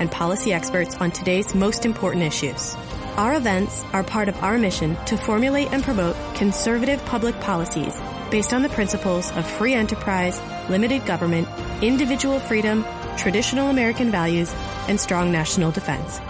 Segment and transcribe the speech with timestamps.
[0.00, 2.74] and policy experts on today's most important issues.
[3.16, 7.94] Our events are part of our mission to formulate and promote conservative public policies
[8.30, 11.46] based on the principles of free enterprise, limited government,
[11.82, 12.84] individual freedom,
[13.16, 14.52] traditional American values,
[14.88, 16.20] and strong national defense.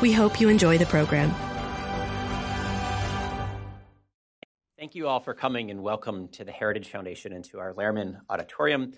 [0.00, 1.34] We hope you enjoy the program.
[4.78, 8.18] Thank you all for coming and welcome to the Heritage Foundation and to our Lehrman
[8.28, 8.94] Auditorium.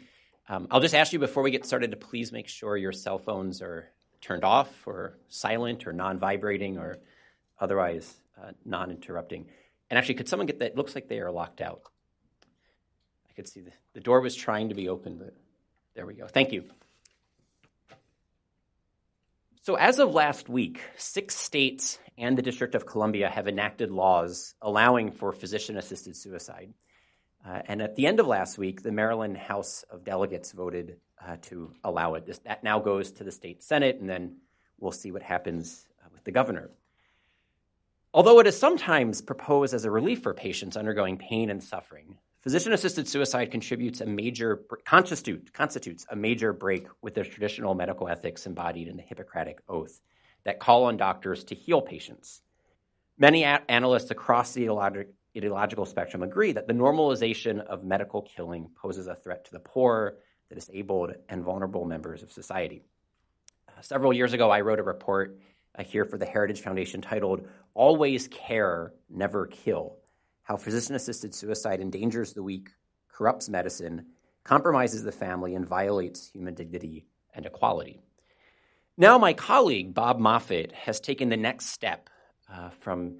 [0.48, 3.18] Um, I'll just ask you before we get started to please make sure your cell
[3.18, 3.90] phones are
[4.24, 6.98] turned off or silent or non vibrating or
[7.60, 9.46] otherwise uh, non interrupting.
[9.90, 10.72] And actually, could someone get that?
[10.72, 11.82] It looks like they are locked out.
[13.28, 15.34] I could see the, the door was trying to be open, but
[15.94, 16.26] there we go.
[16.26, 16.64] Thank you.
[19.62, 24.54] So, as of last week, six states and the District of Columbia have enacted laws
[24.62, 26.72] allowing for physician assisted suicide.
[27.46, 31.36] Uh, and at the end of last week, the Maryland House of Delegates voted uh,
[31.42, 32.26] to allow it.
[32.26, 34.36] This, that now goes to the state Senate, and then
[34.78, 36.70] we'll see what happens uh, with the governor.
[38.12, 42.72] Although it is sometimes proposed as a relief for patients undergoing pain and suffering, physician
[42.72, 48.46] assisted suicide contributes a major constitute, constitutes a major break with the traditional medical ethics
[48.46, 50.00] embodied in the Hippocratic Oath
[50.44, 52.42] that call on doctors to heal patients.
[53.18, 58.70] Many a- analysts across the ideologic, ideological spectrum agree that the normalization of medical killing
[58.80, 62.82] poses a threat to the poor, the disabled, and vulnerable members of society.
[63.68, 65.38] Uh, several years ago, I wrote a report
[65.76, 69.96] uh, here for the Heritage Foundation titled Always Care, Never Kill
[70.42, 72.70] How Physician Assisted Suicide Endangers the Weak,
[73.08, 74.06] Corrupts Medicine,
[74.44, 78.00] Compromises the Family, and Violates Human Dignity and Equality.
[78.96, 82.08] Now, my colleague, Bob Moffitt, has taken the next step
[82.52, 83.16] uh, from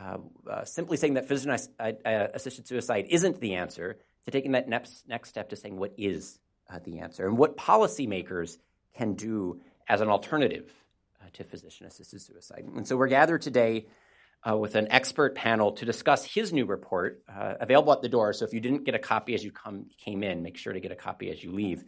[0.00, 0.18] uh,
[0.48, 1.50] uh, simply saying that physician
[1.80, 1.92] uh,
[2.32, 6.38] assisted suicide isn't the answer to taking that next step to saying what is
[6.70, 8.58] uh, the answer and what policymakers
[8.94, 10.72] can do as an alternative
[11.20, 12.64] uh, to physician assisted suicide.
[12.76, 13.86] And so we're gathered today
[14.48, 18.32] uh, with an expert panel to discuss his new report, uh, available at the door.
[18.32, 20.80] So if you didn't get a copy as you come, came in, make sure to
[20.80, 21.84] get a copy as you leave.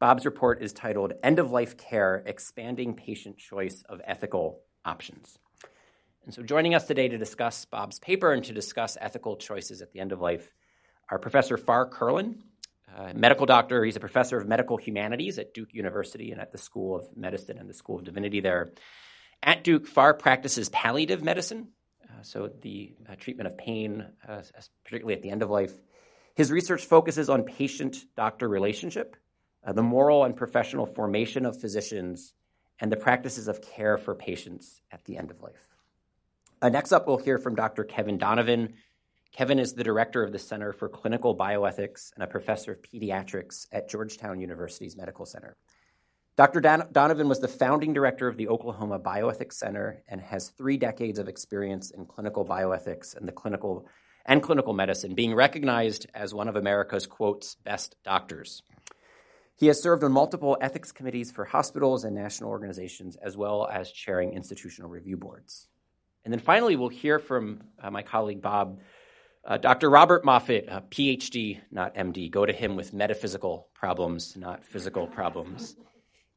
[0.00, 5.38] Bob's report is titled End of Life Care Expanding Patient Choice of Ethical Options.
[6.24, 9.92] And so, joining us today to discuss Bob's paper and to discuss ethical choices at
[9.92, 10.52] the end of life
[11.10, 12.42] are Professor Farr Curlin,
[13.14, 13.84] medical doctor.
[13.84, 17.58] He's a professor of medical humanities at Duke University and at the School of Medicine
[17.58, 18.72] and the School of Divinity there.
[19.42, 21.68] At Duke, Farr practices palliative medicine,
[22.04, 24.42] uh, so the uh, treatment of pain, uh,
[24.84, 25.72] particularly at the end of life.
[26.34, 29.16] His research focuses on patient doctor relationship
[29.64, 32.32] uh, the moral and professional formation of physicians,
[32.80, 35.68] and the practices of care for patients at the end of life.
[36.60, 37.84] Uh, next up, we'll hear from Dr.
[37.84, 38.74] Kevin Donovan.
[39.34, 43.66] Kevin is the director of the Center for Clinical Bioethics and a professor of pediatrics
[43.72, 45.56] at Georgetown University's Medical Center.
[46.36, 46.60] Dr.
[46.60, 51.18] Don- Donovan was the founding director of the Oklahoma Bioethics Center and has three decades
[51.18, 53.88] of experience in clinical bioethics and the clinical
[54.24, 58.62] and clinical medicine, being recognized as one of America's quotes best doctors.
[59.56, 63.90] He has served on multiple ethics committees for hospitals and national organizations, as well as
[63.90, 65.66] chairing institutional review boards.
[66.24, 68.78] And then finally, we'll hear from uh, my colleague Bob,
[69.46, 69.90] uh, Dr.
[69.90, 72.30] Robert Moffitt, a PhD, not MD.
[72.30, 75.76] Go to him with metaphysical problems, not physical problems.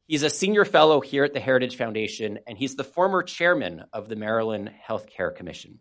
[0.06, 4.08] He's a senior fellow here at the Heritage Foundation, and he's the former chairman of
[4.08, 5.78] the Maryland Healthcare Commission.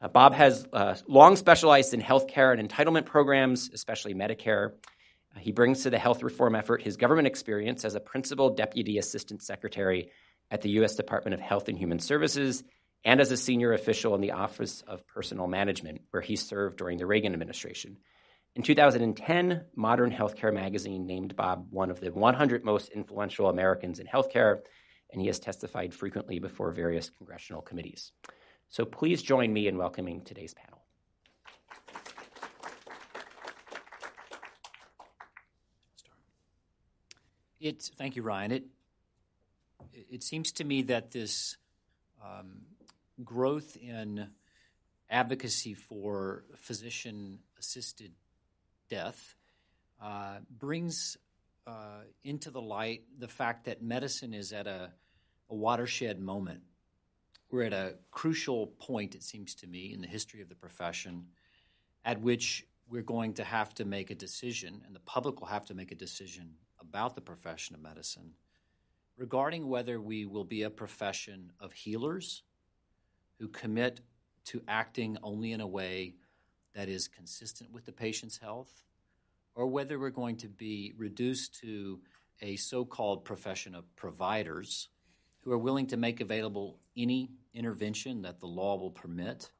[0.00, 4.72] Uh, Bob has uh, long specialized in healthcare and entitlement programs, especially Medicare.
[5.38, 9.42] He brings to the health reform effort his government experience as a principal deputy assistant
[9.42, 10.10] secretary
[10.50, 10.96] at the U.S.
[10.96, 12.62] Department of Health and Human Services
[13.04, 16.98] and as a senior official in the Office of Personnel Management, where he served during
[16.98, 17.96] the Reagan administration.
[18.54, 24.06] In 2010, Modern Healthcare magazine named Bob one of the 100 most influential Americans in
[24.06, 24.60] healthcare,
[25.10, 28.12] and he has testified frequently before various congressional committees.
[28.68, 30.82] So please join me in welcoming today's panel.
[37.58, 38.52] It, thank you, Ryan.
[38.52, 38.64] It,
[39.92, 41.56] it seems to me that this
[42.22, 42.62] um,
[43.24, 44.28] growth in
[45.10, 48.12] advocacy for physician assisted
[48.88, 49.34] death
[50.00, 51.16] uh, brings
[51.66, 54.90] uh, into the light the fact that medicine is at a,
[55.50, 56.60] a watershed moment.
[57.50, 61.26] We're at a crucial point, it seems to me, in the history of the profession
[62.04, 65.66] at which we're going to have to make a decision, and the public will have
[65.66, 68.32] to make a decision about the profession of medicine
[69.16, 72.42] regarding whether we will be a profession of healers
[73.42, 74.00] who commit
[74.44, 76.14] to acting only in a way
[76.76, 78.84] that is consistent with the patient's health,
[79.56, 81.98] or whether we're going to be reduced to
[82.40, 84.90] a so called profession of providers
[85.40, 89.50] who are willing to make available any intervention that the law will permit,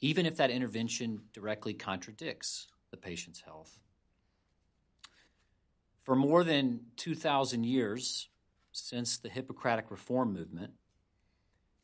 [0.00, 3.80] even if that intervention directly contradicts the patient's health.
[6.04, 8.28] For more than 2,000 years,
[8.70, 10.74] since the Hippocratic Reform movement,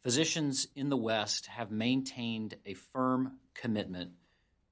[0.01, 4.13] physicians in the West have maintained a firm commitment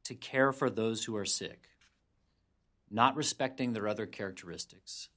[0.04, 1.68] to care for those who are sick,
[2.90, 5.08] not respecting their other characteristics,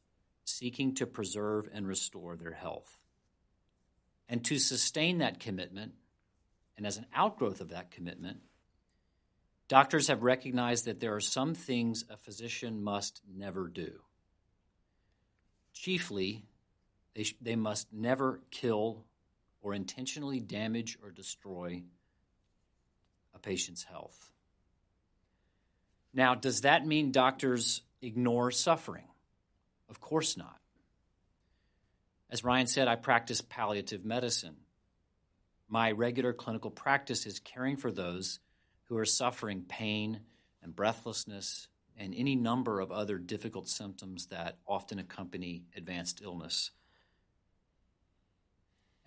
[0.43, 2.97] seeking to preserve and restore their health.
[4.27, 5.93] And to sustain that commitment,
[6.77, 8.39] and as an outgrowth of that commitment,
[9.67, 13.99] doctors have recognized that there are some things a physician must never do.
[15.73, 16.43] Chiefly,
[17.13, 19.05] they, sh- they must never kill
[19.61, 21.83] or intentionally damage or destroy
[23.33, 24.31] a patient's health.
[26.13, 29.05] Now, does that mean doctors ignore suffering?
[29.89, 30.57] Of course not.
[32.29, 34.55] As Ryan said, I practice palliative medicine.
[35.67, 38.39] My regular clinical practice is caring for those
[38.85, 40.21] who are suffering pain
[40.61, 41.67] and breathlessness
[41.97, 46.71] and any number of other difficult symptoms that often accompany advanced illness.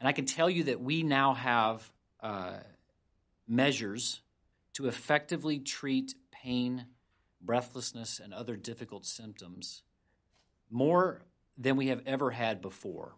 [0.05, 1.91] And I can tell you that we now have
[2.21, 2.59] uh,
[3.49, 4.21] measures
[4.75, 6.85] to effectively treat pain,
[7.41, 9.83] breathlessness, and other difficult symptoms
[10.71, 11.23] more
[11.57, 13.15] than we have ever had before.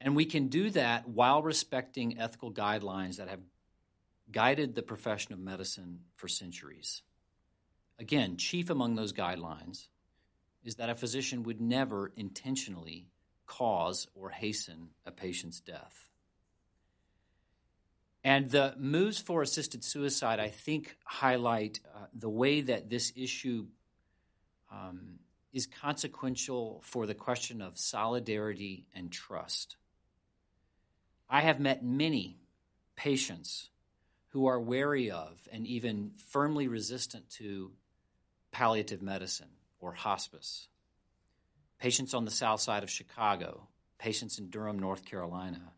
[0.00, 3.40] And we can do that while respecting ethical guidelines that have
[4.30, 7.02] guided the profession of medicine for centuries.
[7.98, 9.88] Again, chief among those guidelines
[10.62, 13.08] is that a physician would never intentionally
[13.48, 16.08] cause or hasten a patient's death.
[18.22, 23.66] And the moves for assisted suicide, I think, highlight uh, the way that this issue
[24.70, 25.18] um,
[25.52, 29.76] is consequential for the question of solidarity and trust.
[31.30, 32.36] I have met many
[32.96, 33.70] patients
[34.32, 37.72] who are wary of and even firmly resistant to
[38.52, 39.48] palliative medicine
[39.80, 40.68] or hospice
[41.78, 45.72] patients on the south side of Chicago, patients in Durham, North Carolina.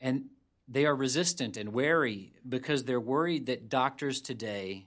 [0.00, 0.26] And
[0.68, 4.86] they are resistant and wary because they're worried that doctors today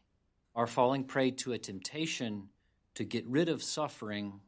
[0.55, 2.49] are falling prey to a temptation
[2.95, 4.39] to get rid of suffering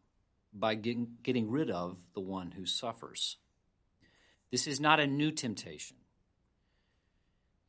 [0.53, 3.37] by getting, getting rid of the one who suffers.
[4.51, 5.97] This is not a new temptation.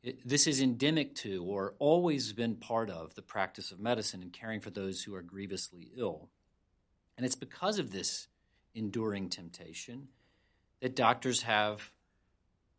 [0.03, 4.31] It, this is endemic to or always been part of the practice of medicine and
[4.31, 6.29] caring for those who are grievously ill.
[7.17, 8.27] And it's because of this
[8.75, 10.07] enduring temptation
[10.81, 11.91] that doctors have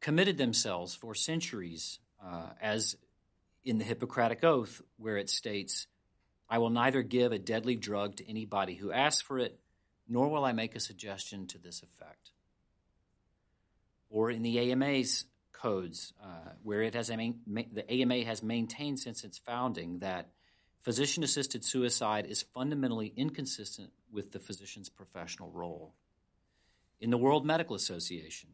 [0.01, 2.97] committed themselves for centuries, uh, as
[3.65, 5.89] in the Hippocratic Oath, where it states,
[6.49, 9.59] I will neither give a deadly drug to anybody who asks for it,
[10.09, 12.31] nor will I make a suggestion to this effect.
[14.09, 19.39] Or in the AMA's codes, uh, where it has the AMA has maintained since its
[19.39, 20.31] founding that
[20.83, 25.95] physician assisted suicide is fundamentally inconsistent with the physician's professional role.
[27.01, 28.51] In the World Medical Association,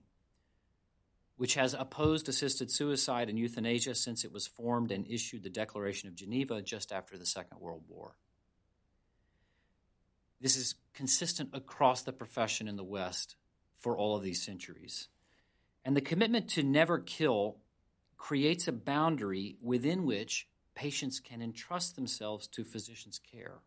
[1.37, 6.09] which has opposed assisted suicide and euthanasia since it was formed and issued the Declaration
[6.09, 8.17] of Geneva just after the Second World War.
[10.41, 13.37] This is consistent across the profession in the West
[13.77, 15.09] for all of these centuries.
[15.85, 17.57] And the commitment to never kill
[18.17, 23.59] creates a boundary within which patients can entrust themselves to physicians' care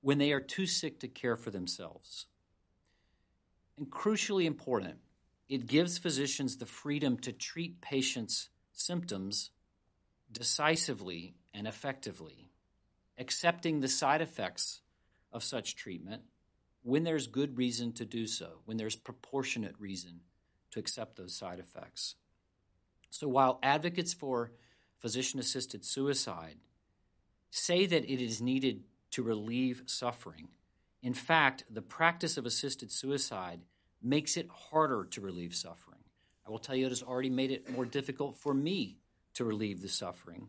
[0.00, 2.26] when they are too sick to care for themselves.
[3.78, 4.98] And crucially important,
[5.48, 9.50] it gives physicians the freedom to treat patients' symptoms
[10.30, 12.50] decisively and effectively,
[13.18, 14.80] accepting the side effects
[15.32, 16.22] of such treatment
[16.82, 20.20] when there's good reason to do so, when there's proportionate reason
[20.70, 22.16] to accept those side effects.
[23.10, 24.52] So while advocates for
[25.04, 26.56] physician assisted suicide
[27.50, 30.48] say that it is needed to relieve suffering.
[31.02, 33.60] In fact, the practice of assisted suicide
[34.02, 36.00] makes it harder to relieve suffering.
[36.46, 38.96] I will tell you, it has already made it more difficult for me
[39.34, 40.48] to relieve the suffering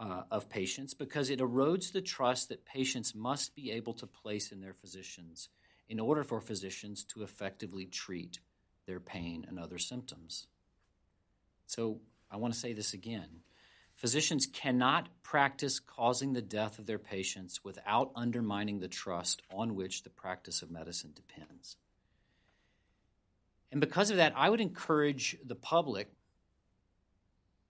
[0.00, 4.50] uh, of patients because it erodes the trust that patients must be able to place
[4.50, 5.48] in their physicians
[5.88, 8.40] in order for physicians to effectively treat
[8.88, 10.48] their pain and other symptoms.
[11.66, 12.00] So
[12.32, 13.28] I want to say this again.
[13.96, 20.02] Physicians cannot practice causing the death of their patients without undermining the trust on which
[20.02, 21.76] the practice of medicine depends.
[23.72, 26.08] And because of that, I would encourage the public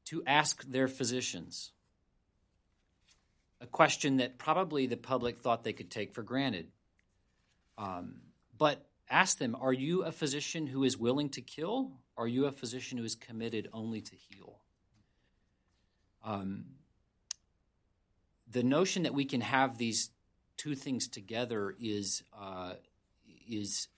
[0.06, 1.72] to ask their physicians
[3.60, 6.66] a question that probably the public thought they could take for granted.
[7.78, 8.16] Um,
[8.58, 11.92] but ask them Are you a physician who is willing to kill?
[12.16, 14.60] Are you a physician who is committed only to heal?
[16.26, 16.64] Um,
[18.50, 20.10] the notion that we can have these
[20.56, 22.74] two things together is, uh,
[23.48, 23.88] is,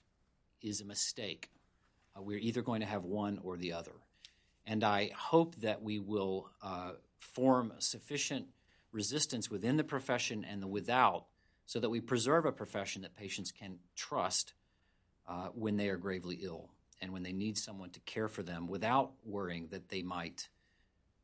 [0.61, 1.49] is a mistake.
[2.15, 3.93] Uh, we're either going to have one or the other.
[4.67, 8.45] And I hope that we will uh, form sufficient
[8.91, 11.25] resistance within the profession and the without
[11.65, 14.53] so that we preserve a profession that patients can trust
[15.27, 16.69] uh, when they are gravely ill
[17.01, 20.47] and when they need someone to care for them without worrying that they might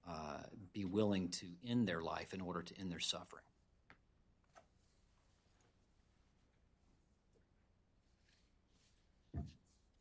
[0.08, 0.38] uh,
[0.74, 3.44] be willing to end their life in order to end their suffering.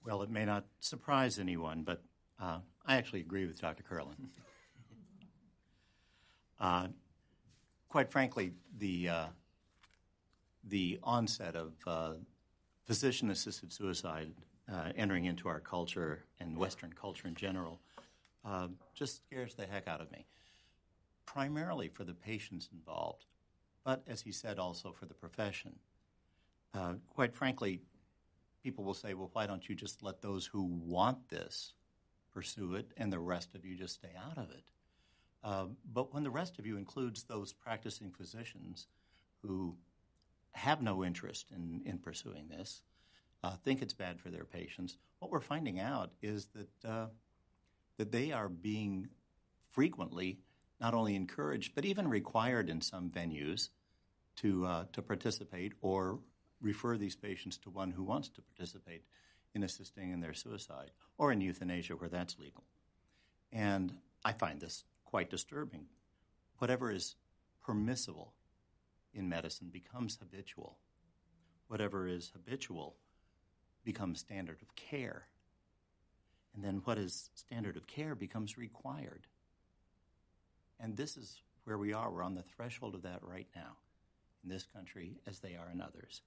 [0.05, 2.03] Well, it may not surprise anyone, but
[2.41, 3.83] uh, I actually agree with Dr.
[3.83, 4.17] Curlin.
[6.61, 6.89] uh,
[7.89, 9.27] quite frankly, the uh,
[10.65, 12.13] the onset of uh,
[12.85, 14.33] physician-assisted suicide
[14.71, 17.81] uh, entering into our culture and Western culture in general
[18.45, 20.27] uh, just scares the heck out of me.
[21.27, 23.27] Primarily for the patients involved,
[23.85, 25.77] but as he said, also for the profession.
[27.15, 27.81] quite frankly,
[28.63, 31.75] people will say, well, why don't you just let those who want this
[32.33, 34.65] pursue it and the rest of you just stay out of it?
[35.45, 38.89] Uh, but when the rest of you includes those practicing physicians
[39.43, 39.77] who
[40.53, 42.81] have no interest in, in pursuing this,
[43.43, 47.07] uh, think it's bad for their patients, what we're finding out is that, uh,
[47.97, 49.09] that they are being
[49.71, 50.39] frequently
[50.81, 53.69] not only encouraged, but even required in some venues
[54.37, 56.19] to, uh, to participate or
[56.61, 59.03] refer these patients to one who wants to participate
[59.55, 62.65] in assisting in their suicide or in euthanasia where that's legal.
[63.53, 65.87] And I find this quite disturbing.
[66.59, 67.15] Whatever is
[67.63, 68.35] permissible
[69.13, 70.79] in medicine becomes habitual.
[71.69, 72.97] Whatever is habitual
[73.85, 75.27] becomes standard of care.
[76.55, 79.27] And then what is standard of care becomes required.
[80.81, 82.11] And this is where we are.
[82.11, 83.77] We're on the threshold of that right now
[84.43, 86.23] in this country as they are in others.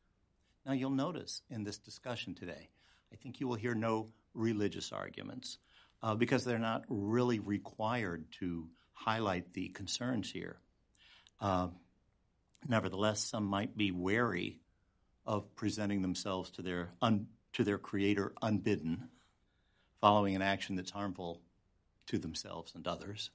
[0.66, 2.70] Now, you'll notice in this discussion today,
[3.14, 5.58] I think you will hear no religious arguments
[6.04, 10.58] uh, because they're not really required to highlight the concerns here.
[11.40, 11.70] Uh,
[12.68, 14.60] nevertheless, some might be wary
[15.26, 19.10] of presenting themselves to their un- to their creator unbidden,
[20.00, 21.42] following an action that's harmful
[22.08, 23.30] to themselves and others.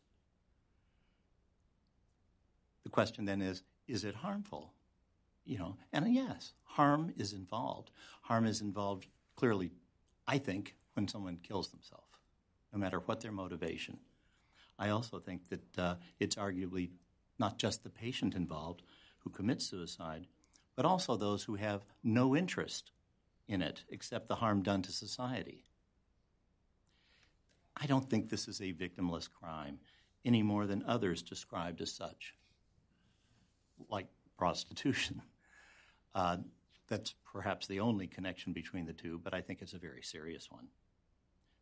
[2.85, 4.73] The question then is: Is it harmful?
[5.45, 7.91] you know, and yes, harm is involved.
[8.23, 9.73] Harm is involved clearly,
[10.27, 12.19] I think, when someone kills themselves,
[12.73, 13.99] no matter what their motivation.
[14.79, 16.91] I also think that uh, it's arguably
[17.39, 18.83] not just the patient involved
[19.19, 20.27] who commits suicide,
[20.77, 22.91] but also those who have no interest
[23.49, 25.65] in it except the harm done to society.
[27.77, 29.79] I don't think this is a victimless crime
[30.25, 32.35] any more than others described as such,
[33.89, 34.07] like
[34.39, 35.23] prostitution.
[36.15, 36.37] Uh,
[36.89, 40.51] that's perhaps the only connection between the two, but I think it's a very serious
[40.51, 40.67] one.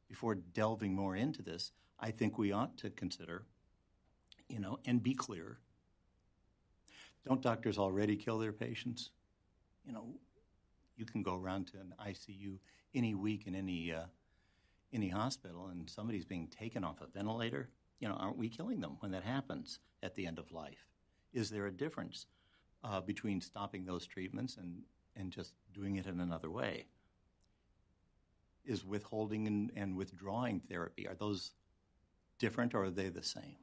[0.09, 3.45] Before delving more into this, I think we ought to consider,
[4.49, 5.59] you know, and be clear.
[7.25, 9.11] Don't doctors already kill their patients?
[9.87, 10.09] You know,
[10.97, 12.59] you can go around to an ICU
[12.95, 14.07] any week in any uh,
[14.93, 17.71] any hospital, and somebody's being taken off a ventilator.
[18.01, 20.87] You know, aren't we killing them when that happens at the end of life?
[21.33, 22.27] Is there a difference?
[22.83, 24.83] uh, between stopping those treatments and,
[25.17, 26.87] and just doing it in another way?
[28.65, 31.53] Is withholding and, and withdrawing therapy, are those
[32.39, 33.57] different or are they the same?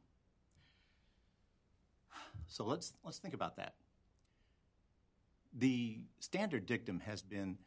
[2.48, 3.76] So let's, let's think about that.
[5.54, 7.58] The standard dictum has been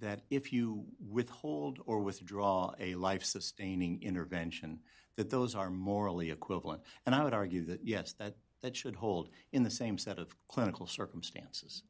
[0.00, 4.80] that if you withhold or withdraw a life sustaining intervention,
[5.16, 6.82] that those are morally equivalent.
[7.04, 10.36] And I would argue that yes, that, that should hold in the same set of
[10.48, 11.82] clinical circumstances.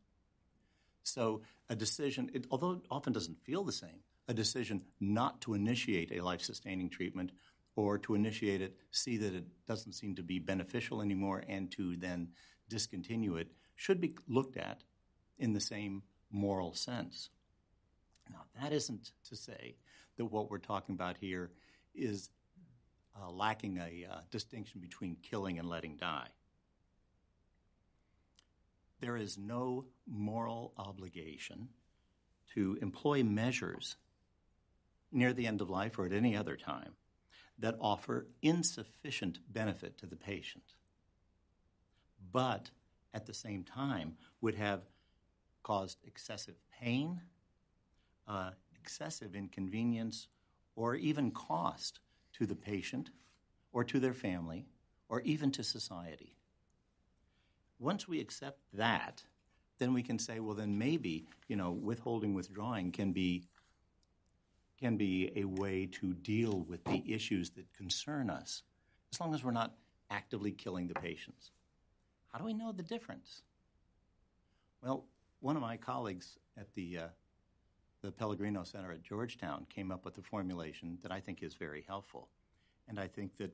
[1.03, 5.55] So, a decision, it, although it often doesn't feel the same, a decision not to
[5.55, 7.31] initiate a life sustaining treatment
[7.77, 11.97] or to initiate it, see that it doesn't seem to be beneficial anymore, and to
[11.97, 12.29] then
[12.69, 14.83] discontinue it should be looked at
[15.39, 17.31] in the same moral sense.
[18.31, 19.77] Now, that isn't to say
[20.17, 21.51] that what we're talking about here
[21.95, 22.31] is
[23.21, 26.29] uh, lacking a uh, distinction between killing and letting die.
[29.01, 31.69] There is no moral obligation
[32.55, 33.97] to employ measures
[35.13, 36.95] near the end of life or at any other time
[37.59, 40.65] that offer insufficient benefit to the patient,
[42.33, 42.71] but
[43.15, 44.83] at the same time would have
[45.63, 47.21] caused excessive pain,
[48.27, 50.29] uh, excessive inconvenience,
[50.75, 52.01] or even cost
[52.35, 53.11] to the patient
[53.73, 54.67] or to their family
[55.09, 56.35] or even to society.
[57.79, 59.23] Once we accept that,
[59.79, 63.45] then we can say, well, then maybe, you know, withholding, withdrawing can be
[64.79, 68.63] can be a way to deal with the issues that concern us,
[69.11, 69.75] as long as we're not
[70.11, 71.51] actively killing the patients.
[72.31, 73.41] How do we know the difference?
[74.83, 75.07] Well,
[75.41, 77.07] one of my colleagues at the uh,
[78.07, 81.85] the Pellegrino Center at Georgetown came up with a formulation that I think is very
[81.89, 82.29] helpful,
[82.87, 83.53] and I think that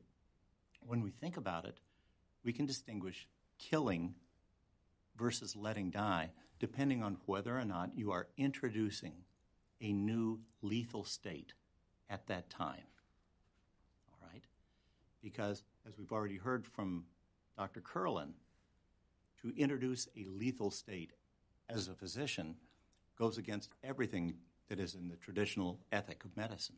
[0.87, 1.78] when we think about it,
[2.44, 3.26] we can distinguish
[3.59, 4.14] killing
[5.16, 9.14] versus letting die depending on whether or not you are introducing
[9.80, 11.54] a new lethal state
[12.11, 12.85] at that time.
[14.11, 14.44] All right?
[15.23, 17.06] Because, as we've already heard from
[17.56, 17.80] Dr.
[17.80, 18.35] Curlin,
[19.40, 21.12] to introduce a lethal state
[21.71, 22.56] as a physician
[23.16, 24.35] goes against everything
[24.69, 26.76] that is in the traditional ethic of medicine.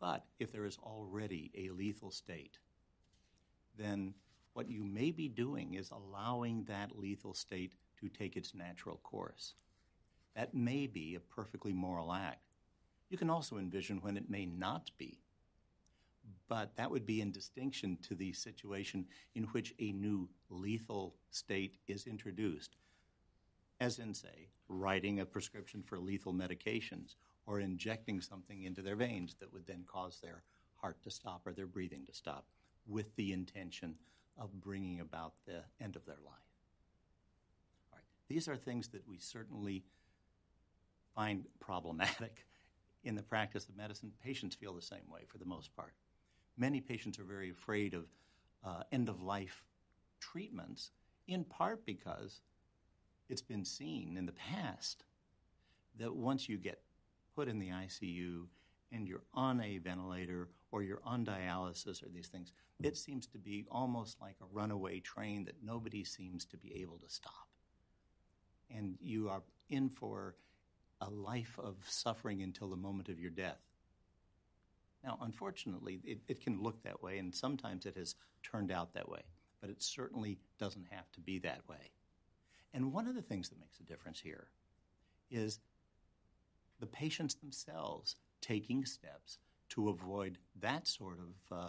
[0.00, 2.58] But if there is already a lethal state,
[3.76, 4.14] then
[4.54, 9.54] what you may be doing is allowing that lethal state to take its natural course.
[10.34, 12.50] That may be a perfectly moral act.
[13.10, 15.18] You can also envision when it may not be.
[16.48, 21.76] But that would be in distinction to the situation in which a new lethal state
[21.88, 22.76] is introduced,
[23.80, 29.34] as in, say, writing a prescription for lethal medications or injecting something into their veins
[29.40, 30.42] that would then cause their
[30.76, 32.46] heart to stop or their breathing to stop
[32.86, 33.94] with the intention
[34.38, 36.34] of bringing about the end of their life.
[37.90, 38.04] All right.
[38.28, 39.84] These are things that we certainly
[41.14, 42.46] find problematic
[43.02, 44.12] in the practice of medicine.
[44.22, 45.94] Patients feel the same way for the most part.
[46.56, 48.04] Many patients are very afraid of
[48.64, 49.64] uh, end of life
[50.20, 50.90] treatments,
[51.26, 52.42] in part because
[53.30, 55.04] it's been seen in the past
[55.98, 56.80] that once you get
[57.34, 58.46] put in the ICU
[58.92, 63.38] and you're on a ventilator or you're on dialysis or these things, it seems to
[63.38, 67.48] be almost like a runaway train that nobody seems to be able to stop.
[68.74, 70.36] And you are in for
[71.00, 73.60] a life of suffering until the moment of your death.
[75.02, 79.08] Now, unfortunately, it, it, can look that way, and sometimes it has turned out that
[79.08, 79.22] way,
[79.60, 81.90] but it certainly doesn't have to be that way.
[82.72, 84.48] And one of the things that makes a difference here
[85.30, 85.60] is
[86.78, 89.38] the patients themselves taking steps
[89.70, 91.68] to avoid that sort of uh,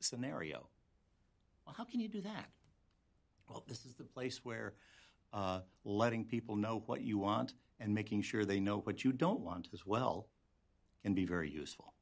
[0.00, 0.68] scenario.
[1.66, 2.46] Well, how can you do that?
[3.48, 4.74] Well, this is the place where
[5.32, 9.40] uh, letting people know what you want and making sure they know what you don't
[9.40, 10.28] want as well
[11.02, 11.92] can be very useful.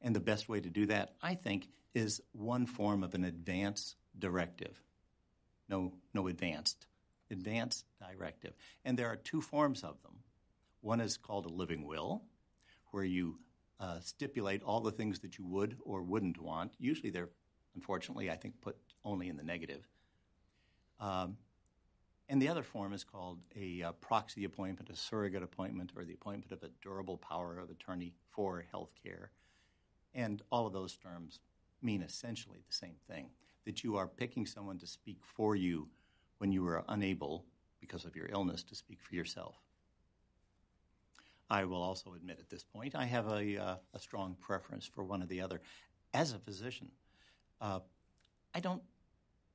[0.00, 3.94] And the best way to do that, I think, is one form of an advance
[4.18, 4.82] directive.
[5.72, 6.86] No, no advanced.
[7.30, 8.52] Advance directive.
[8.84, 10.18] And there are two forms of them.
[10.82, 12.24] One is called a living will,
[12.90, 13.38] where you
[13.80, 16.74] uh, stipulate all the things that you would or wouldn't want.
[16.78, 17.30] Usually they're,
[17.74, 19.88] unfortunately, I think, put only in the negative.
[21.00, 21.38] Um,
[22.28, 26.12] and the other form is called a uh, proxy appointment, a surrogate appointment, or the
[26.12, 29.30] appointment of a durable power of attorney for health care.
[30.14, 31.40] And all of those terms
[31.80, 33.30] mean essentially the same thing
[33.64, 35.88] that you are picking someone to speak for you
[36.38, 37.44] when you are unable,
[37.80, 39.56] because of your illness, to speak for yourself.
[41.48, 45.04] I will also admit at this point I have a, uh, a strong preference for
[45.04, 45.60] one or the other.
[46.14, 46.90] As a physician,
[47.60, 47.80] uh,
[48.54, 48.82] I don't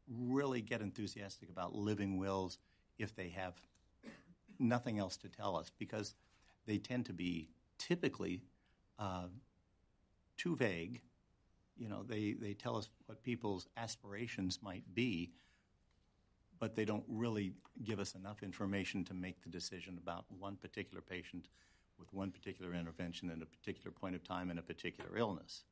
[0.08, 2.60] really get enthusiastic about living wills
[3.00, 3.54] if they have
[4.60, 6.15] nothing else to tell us because
[6.65, 8.41] they tend to be typically
[9.00, 9.28] uh,
[10.38, 11.02] too vague.
[11.77, 15.31] You know, they, they tell us what people's aspirations might be,
[16.59, 21.01] but they don't really give us enough information to make the decision about one particular
[21.01, 21.47] patient
[21.99, 25.63] with one particular intervention at a particular point of time and a particular illness.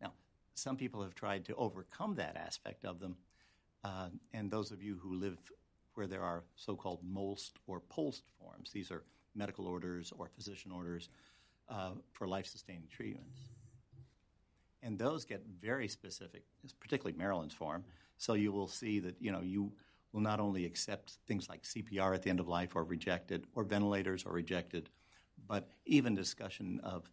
[0.00, 0.12] Now,
[0.54, 3.16] some people have tried to overcome that aspect of them
[3.84, 5.38] uh, and those of you who live
[5.94, 9.02] where there are so called MOLST or POLST forms, these are
[9.34, 11.08] medical orders or physician orders
[11.68, 13.38] uh, for life sustaining treatments.
[14.82, 16.42] And those get very specific,
[16.80, 17.84] particularly Maryland's form.
[18.16, 19.72] So you will see that you know you
[20.12, 23.64] will not only accept things like CPR at the end of life or rejected, or
[23.64, 24.88] ventilators or rejected,
[25.46, 27.10] but even discussion of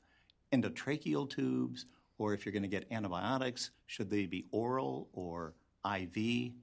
[0.51, 1.85] endotracheal tubes,
[2.17, 5.53] or if you're going to get antibiotics, should they be oral or
[5.85, 6.53] IV?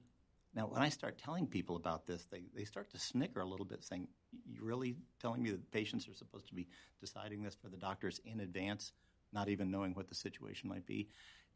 [0.53, 3.65] Now, when I start telling people about this, they, they start to snicker a little
[3.65, 4.07] bit, saying,
[4.45, 6.67] "You're really telling me that patients are supposed to be
[6.99, 8.93] deciding this for the doctors in advance,
[9.33, 11.09] not even knowing what the situation might be?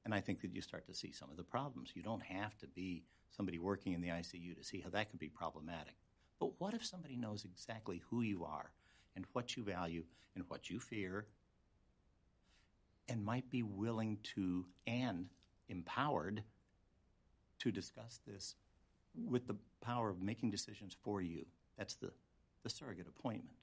[0.06, 1.92] And I think that you start to see some of the problems.
[1.94, 5.20] You don't have to be somebody working in the ICU to see how that could
[5.20, 5.96] be problematic.
[6.40, 8.72] But what if somebody knows exactly who you are
[9.16, 10.04] and what you value
[10.36, 11.28] and what you fear
[13.08, 15.28] and might be willing to and
[15.68, 16.44] empowered
[17.60, 18.56] to discuss this
[19.16, 21.46] with the power of making decisions for you?
[21.78, 22.12] That's the,
[22.64, 23.58] the surrogate appointment.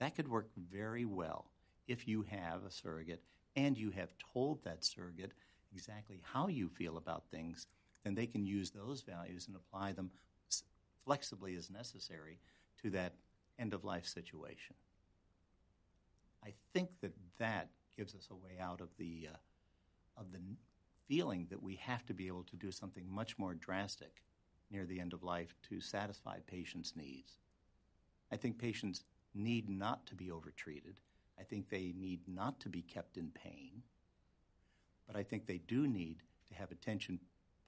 [0.00, 1.46] That could work very well
[1.86, 3.22] if you have a surrogate
[3.56, 5.32] and you have told that surrogate
[5.72, 7.66] exactly how you feel about things,
[8.04, 10.10] then they can use those values and apply them
[11.04, 12.38] flexibly as necessary
[12.82, 13.14] to that
[13.58, 14.74] end of life situation.
[16.44, 19.36] I think that that gives us a way out of the uh,
[20.20, 20.40] of the
[21.08, 24.22] feeling that we have to be able to do something much more drastic
[24.70, 27.38] near the end of life to satisfy patients' needs.
[28.32, 31.00] I think patients need not to be overtreated.
[31.38, 33.82] I think they need not to be kept in pain.
[35.06, 37.18] But I think they do need to have attention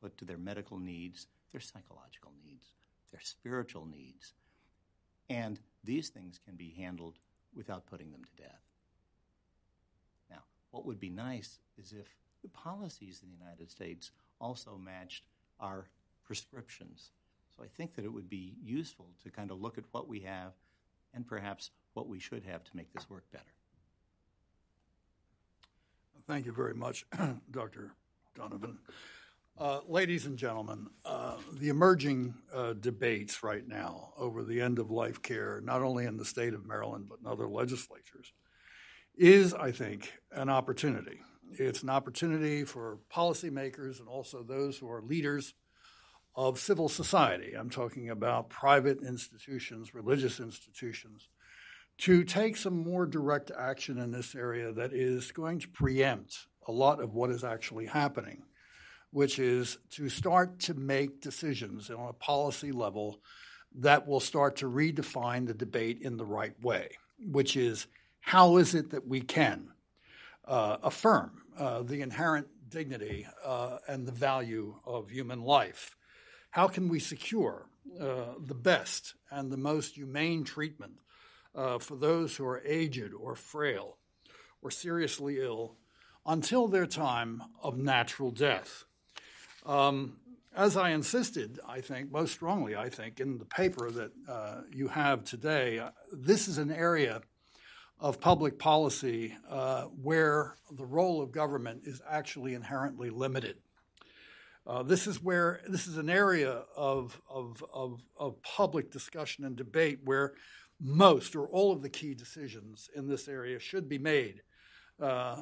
[0.01, 2.73] put to their medical needs, their psychological needs,
[3.11, 4.35] their spiritual needs.
[5.29, 7.19] And these things can be handled
[7.55, 8.63] without putting them to death.
[10.31, 12.07] Now, what would be nice is if
[12.43, 15.25] the policies in the United States also matched
[15.59, 15.89] our
[16.25, 17.11] prescriptions.
[17.57, 20.21] So I think that it would be useful to kind of look at what we
[20.21, 20.53] have
[21.15, 23.56] and perhaps what we should have to make this work better.
[26.27, 27.07] Thank you very much,
[27.53, 27.93] Dr.
[28.35, 28.79] Donovan.
[29.57, 34.91] Uh, ladies and gentlemen, uh, the emerging uh, debates right now over the end of
[34.91, 38.33] life care, not only in the state of Maryland but in other legislatures,
[39.17, 41.21] is, I think, an opportunity.
[41.53, 45.55] It's an opportunity for policymakers and also those who are leaders
[46.35, 47.55] of civil society.
[47.55, 51.29] I'm talking about private institutions, religious institutions,
[51.99, 56.73] to take some more direct action in this area that is going to preempt a
[56.73, 58.43] lot of what is actually happening,
[59.11, 63.21] which is to start to make decisions on a policy level
[63.79, 67.87] that will start to redefine the debate in the right way, which is
[68.21, 69.69] how is it that we can
[70.47, 75.97] uh, affirm uh, the inherent dignity uh, and the value of human life?
[76.51, 77.69] How can we secure
[78.01, 80.95] uh, the best and the most humane treatment
[81.57, 83.97] uh, for those who are aged or frail
[84.63, 85.77] or seriously ill
[86.27, 88.85] until their time of natural death.
[89.65, 90.19] Um,
[90.55, 94.89] as I insisted, I think, most strongly, I think, in the paper that uh, you
[94.89, 97.21] have today, uh, this is an area
[98.01, 103.57] of public policy uh, where the role of government is actually inherently limited.
[104.67, 109.57] Uh, this is where this is an area of, of, of, of public discussion and
[109.57, 110.35] debate where
[110.81, 114.43] most or all of the key decisions in this area should be made
[115.01, 115.37] uh,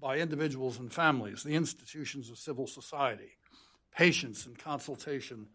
[0.00, 3.30] by individuals and families, the institutions of civil society,
[3.94, 5.46] patients in consultation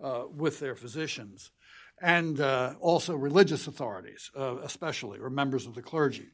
[0.00, 1.50] uh, with their physicians,
[2.00, 6.28] and uh, also religious authorities, uh, especially, or members of the clergy.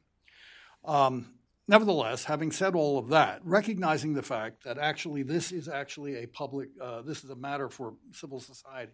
[0.84, 1.34] Um,
[1.68, 6.26] nevertheless, having said all of that, recognizing the fact that actually this is actually a
[6.26, 8.92] public, uh, this is a matter for civil society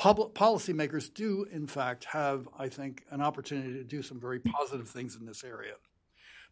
[0.00, 4.88] public policymakers do, in fact, have, I think, an opportunity to do some very positive
[4.88, 5.74] things in this area.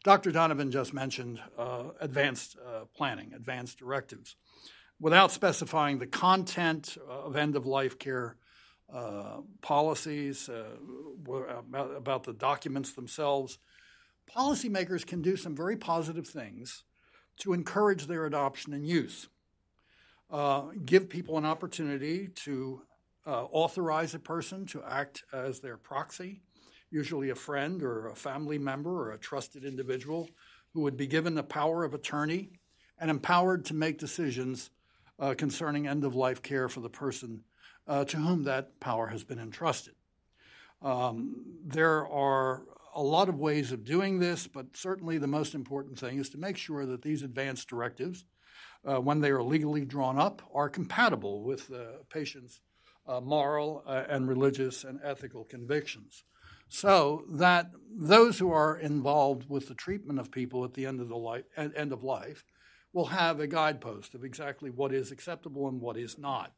[0.05, 0.33] Dr.
[0.33, 4.37] Donovan just mentioned uh, advanced uh, planning, advanced directives.
[5.01, 8.37] Without specifying the content of end of life care
[8.93, 10.65] uh, policies, uh,
[11.27, 13.59] about, about, the documents themselves,
[14.31, 16.85] policymakers can do some very positive things
[17.39, 19.29] to encourage their adoption and use.
[20.31, 22.83] Uh, give people an opportunity to
[23.29, 26.41] uh, authorize a person to act as their proxy,
[26.91, 30.31] usually a friend or a family member or a trusted individual
[30.73, 32.49] who would be given the power of attorney
[32.99, 34.71] and empowered to make decisions
[35.19, 37.45] uh, concerning end of life care for the person
[37.87, 39.95] uh, to whom that power has been entrusted.
[40.81, 42.63] Um, there are
[42.95, 46.39] a lot of ways of doing this, but certainly the most important thing is to
[46.39, 48.25] make sure that these advance directives,
[48.87, 52.61] uh, when they are legally drawn up, are compatible with the patient's
[53.09, 56.25] uh, moral uh, and religious and ethical convictions.
[56.69, 61.09] So that those who are involved with the treatment of people at the end of
[61.09, 62.45] the life, end of life
[62.93, 66.53] will have a guidepost of exactly what is acceptable and what is not.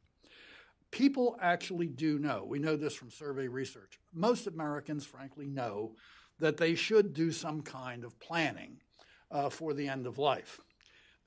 [0.90, 2.44] people actually do know.
[2.44, 4.00] We know this from survey research.
[4.12, 5.94] Most Americans, frankly, know
[6.40, 8.78] that they should do some kind of planning
[9.30, 10.60] uh, for the end of life.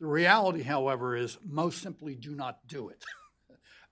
[0.02, 3.06] The reality, however, is most simply do not do it.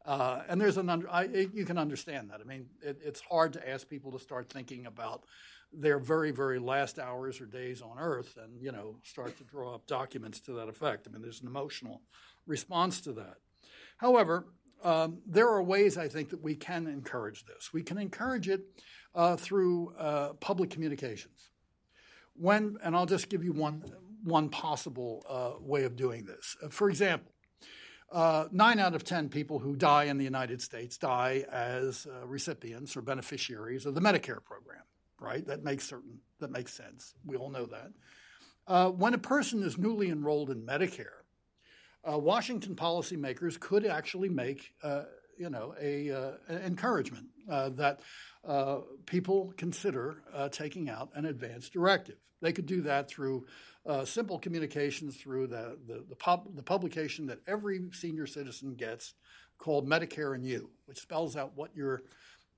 [0.05, 2.41] uh, and there's an under, I, you can understand that.
[2.41, 5.23] I mean, it, it's hard to ask people to start thinking about
[5.73, 9.75] their very, very last hours or days on Earth and you know start to draw
[9.75, 11.07] up documents to that effect.
[11.07, 12.01] I mean, there's an emotional
[12.45, 13.35] response to that.
[13.97, 14.47] However,
[14.83, 17.71] um, there are ways I think that we can encourage this.
[17.71, 18.61] We can encourage it
[19.13, 21.51] uh, through uh, public communications.
[22.33, 23.83] When, and I'll just give you one
[24.23, 26.55] one possible uh, way of doing this.
[26.69, 27.30] For example,
[28.11, 32.25] uh, nine out of 10 people who die in the United States die as uh,
[32.27, 34.83] recipients or beneficiaries of the Medicare program,
[35.19, 35.45] right?
[35.47, 37.13] That makes certain, that makes sense.
[37.25, 37.91] We all know that.
[38.67, 41.23] Uh, when a person is newly enrolled in Medicare,
[42.09, 44.73] uh, Washington policymakers could actually make,
[45.37, 46.09] you know, a,
[46.47, 47.99] an encouragement that
[49.05, 52.17] people consider taking out an advance directive.
[52.41, 53.45] They could do that through
[53.85, 59.13] uh, simple communications through the, the, the, pub, the, publication that every senior citizen gets
[59.57, 62.03] called Medicare and You, which spells out what your,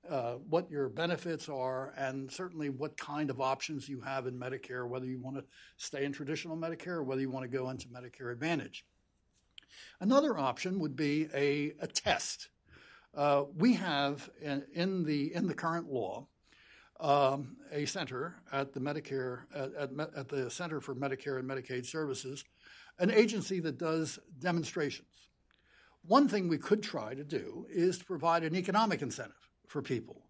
[0.08, 4.86] uh, what your benefits are and certainly what kind of options you have in Medicare,
[4.86, 5.44] whether you want to
[5.76, 8.84] stay in traditional Medicare or whether you want to go into Medicare Advantage.
[10.00, 12.48] Another option would be a, a test.
[13.14, 16.26] Uh, we have in, in, the, in the current law
[17.00, 21.86] um, a center at the Medicare at, at, at, the Center for Medicare and Medicaid
[21.86, 22.44] Services,
[22.98, 25.08] an agency that does demonstrations.
[26.06, 29.34] One thing we could try to do is to provide an economic incentive
[29.66, 30.22] for people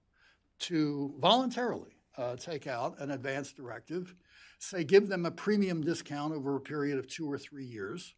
[0.60, 4.14] to voluntarily uh, take out an advance directive,
[4.58, 8.14] say give them a premium discount over a period of two or three years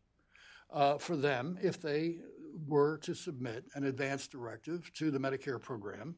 [0.73, 2.19] uh, for them if they
[2.67, 6.17] were to submit an advance directive to the Medicare program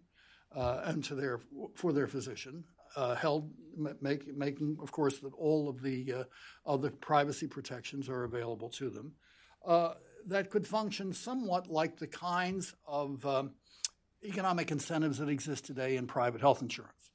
[0.54, 1.40] uh, and to their
[1.74, 2.64] for their physician,
[2.96, 3.50] uh, held
[4.00, 6.24] make, making of course that all of the uh,
[6.64, 9.12] of the privacy protections are available to them.
[9.64, 9.94] Uh,
[10.26, 13.52] that could function somewhat like the kinds of um,
[14.24, 17.10] economic incentives that exist today in private health insurance.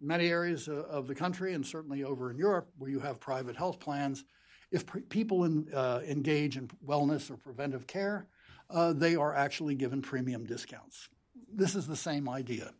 [0.00, 3.18] In many areas uh, of the country, and certainly over in Europe, where you have
[3.18, 4.24] private health plans,
[4.70, 8.28] if pre- people in, uh, engage in wellness or preventive care,
[8.94, 11.08] they are actually given premium discounts
[11.52, 12.72] this is the same idea.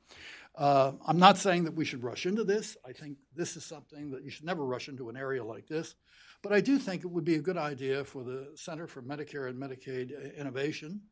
[0.54, 2.76] Uh, I'm not saying that we should rush into this.
[2.84, 5.94] I think this is something that you should never rush into an area like this.
[6.42, 9.48] But I do think it would be a good idea for the Center for Medicare
[9.48, 11.02] and Medicaid Innovation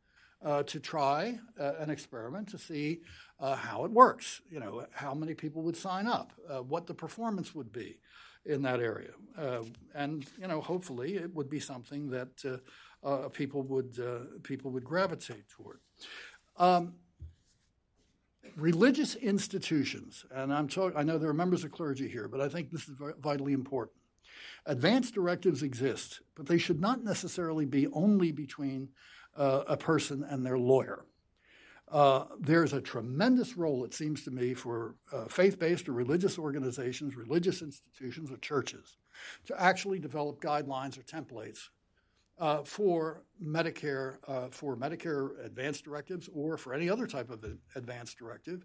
[0.45, 3.01] uh, to try uh, an experiment to see
[3.41, 4.43] uh, how it works.
[4.51, 7.99] You know, how many people would sign up, uh, what the performance would be
[8.45, 9.63] in that area, uh,
[9.95, 12.61] and you know, hopefully, it would be something that
[13.33, 13.99] people would
[14.43, 15.79] people would gravitate toward.
[16.59, 16.95] Um,
[18.57, 22.49] religious institutions, and I'm talking, I know there are members of clergy here, but I
[22.49, 23.97] think this is vitally important.
[24.65, 28.89] Advance directives exist, but they should not necessarily be only between
[29.37, 31.05] uh, a person and their lawyer.
[31.89, 36.37] Uh, there's a tremendous role, it seems to me, for uh, faith based or religious
[36.37, 38.97] organizations, religious institutions, or churches
[39.45, 41.69] to actually develop guidelines or templates
[42.39, 47.45] uh, for Medicare uh, for Medicare advance directives or for any other type of
[47.75, 48.65] advance directive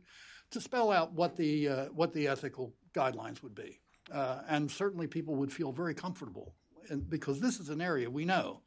[0.51, 3.79] to spell out what the uh, what the ethical guidelines would be,
[4.11, 6.53] uh, and certainly people would feel very comfortable,
[6.89, 8.61] and because this is an area we know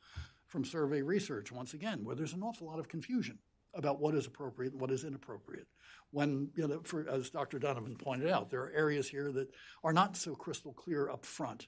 [0.47, 3.39] from survey research once again where there's an awful lot of confusion
[3.75, 5.67] about what is appropriate and what is inappropriate.
[6.13, 7.59] When, you know, for, as Dr.
[7.59, 9.49] Donovan pointed out, there are areas here that
[9.83, 11.67] are not so crystal clear up front.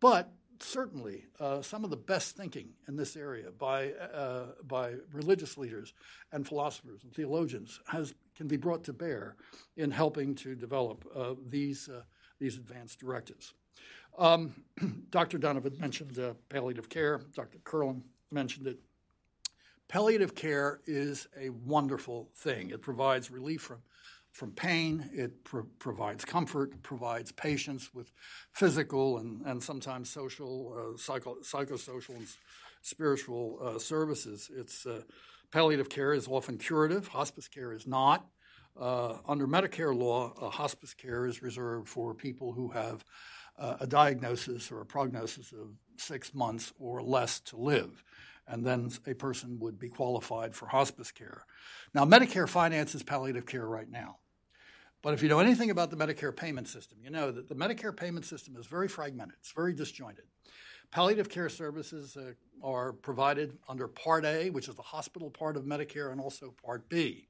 [0.00, 0.30] But
[0.62, 5.94] certainly uh, some of the best thinking in this area by, uh, by religious leaders
[6.32, 9.36] and philosophers and theologians has, can be brought to bear
[9.76, 12.02] in helping to develop uh, these, uh,
[12.38, 13.54] these advanced directives.
[14.18, 14.54] Um,
[15.10, 15.38] Dr.
[15.38, 17.58] Donovan mentioned uh, palliative care, Dr.
[17.64, 18.78] Curlin mentioned it.
[19.88, 22.70] Palliative care is a wonderful thing.
[22.70, 23.78] It provides relief from
[24.38, 25.10] from pain.
[25.12, 28.12] It pro- provides comfort, provides patients with
[28.52, 32.26] physical and, and sometimes social, uh, psycho- psychosocial, and
[32.80, 34.48] spiritual uh, services.
[34.56, 35.02] It's uh,
[35.50, 37.08] palliative care is often curative.
[37.08, 38.26] Hospice care is not.
[38.80, 43.04] Uh, under Medicare law, hospice care is reserved for people who have
[43.58, 48.04] uh, a diagnosis or a prognosis of six months or less to live
[48.50, 51.44] and then a person would be qualified for hospice care.
[51.92, 54.16] Now, Medicare finances palliative care right now.
[55.08, 57.96] But if you know anything about the Medicare payment system, you know that the Medicare
[57.96, 60.26] payment system is very fragmented, it's very disjointed.
[60.90, 65.64] Palliative care services uh, are provided under Part A, which is the hospital part of
[65.64, 67.26] Medicare, and also Part B.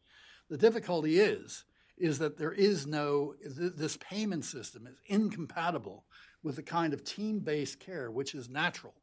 [0.51, 6.05] The difficulty is is that there is no this payment system is incompatible
[6.43, 8.95] with the kind of team-based care which is natural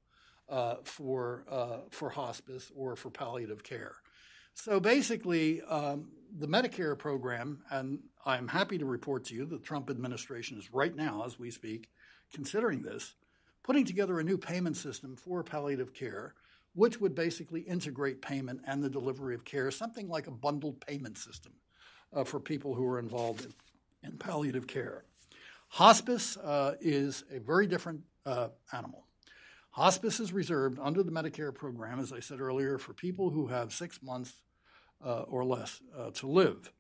[0.49, 3.95] uh, for uh, for hospice or for palliative care.
[4.55, 6.07] So basically, um,
[6.39, 10.95] the Medicare program, and I'm happy to report to you the Trump administration is right
[10.95, 11.89] now, as we speak,
[12.33, 13.13] considering this,
[13.63, 16.33] putting together a new payment system for palliative care,
[16.73, 21.17] which would basically integrate payment and the delivery of care, something like a bundled payment
[21.17, 21.53] system
[22.13, 23.53] uh, for people who are involved in,
[24.09, 25.03] in palliative care.
[25.67, 29.05] Hospice uh, is a very different uh, animal.
[29.71, 33.73] Hospice is reserved under the Medicare program, as I said earlier, for people who have
[33.73, 34.33] six months
[35.03, 36.71] uh, or less uh, to live.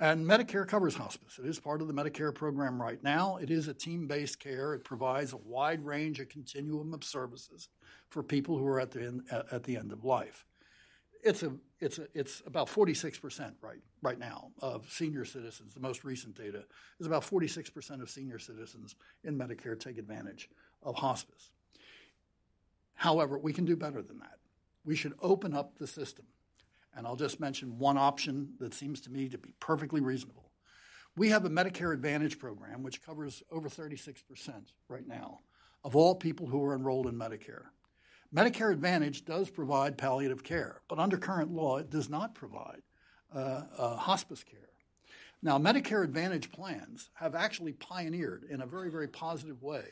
[0.00, 1.38] And Medicare covers hospice.
[1.38, 3.36] It is part of the Medicare program right now.
[3.36, 4.72] It is a team based care.
[4.72, 7.68] It provides a wide range, a continuum of services
[8.08, 10.46] for people who are at the end, at the end of life.
[11.22, 15.74] It's, a, it's, a, it's about 46% right, right now of senior citizens.
[15.74, 16.64] The most recent data
[16.98, 20.48] is about 46% of senior citizens in Medicare take advantage
[20.82, 21.50] of hospice.
[22.94, 24.38] However, we can do better than that.
[24.82, 26.24] We should open up the system
[26.96, 30.50] and I'll just mention one option that seems to me to be perfectly reasonable.
[31.16, 34.22] We have a Medicare Advantage program which covers over 36%
[34.88, 35.40] right now
[35.84, 37.66] of all people who are enrolled in Medicare.
[38.34, 42.82] Medicare Advantage does provide palliative care, but under current law, it does not provide
[43.34, 44.60] uh, uh, hospice care.
[45.42, 49.84] Now, Medicare Advantage plans have actually pioneered in a very, very positive way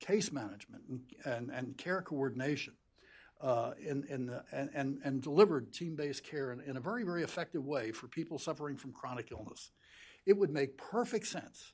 [0.00, 2.74] case management and, and, and care coordination
[3.42, 7.22] uh, in, in the, and, and delivered team based care in, in, a very, very
[7.22, 9.72] effective way for people suffering from chronic illness.
[10.26, 11.72] It would make perfect sense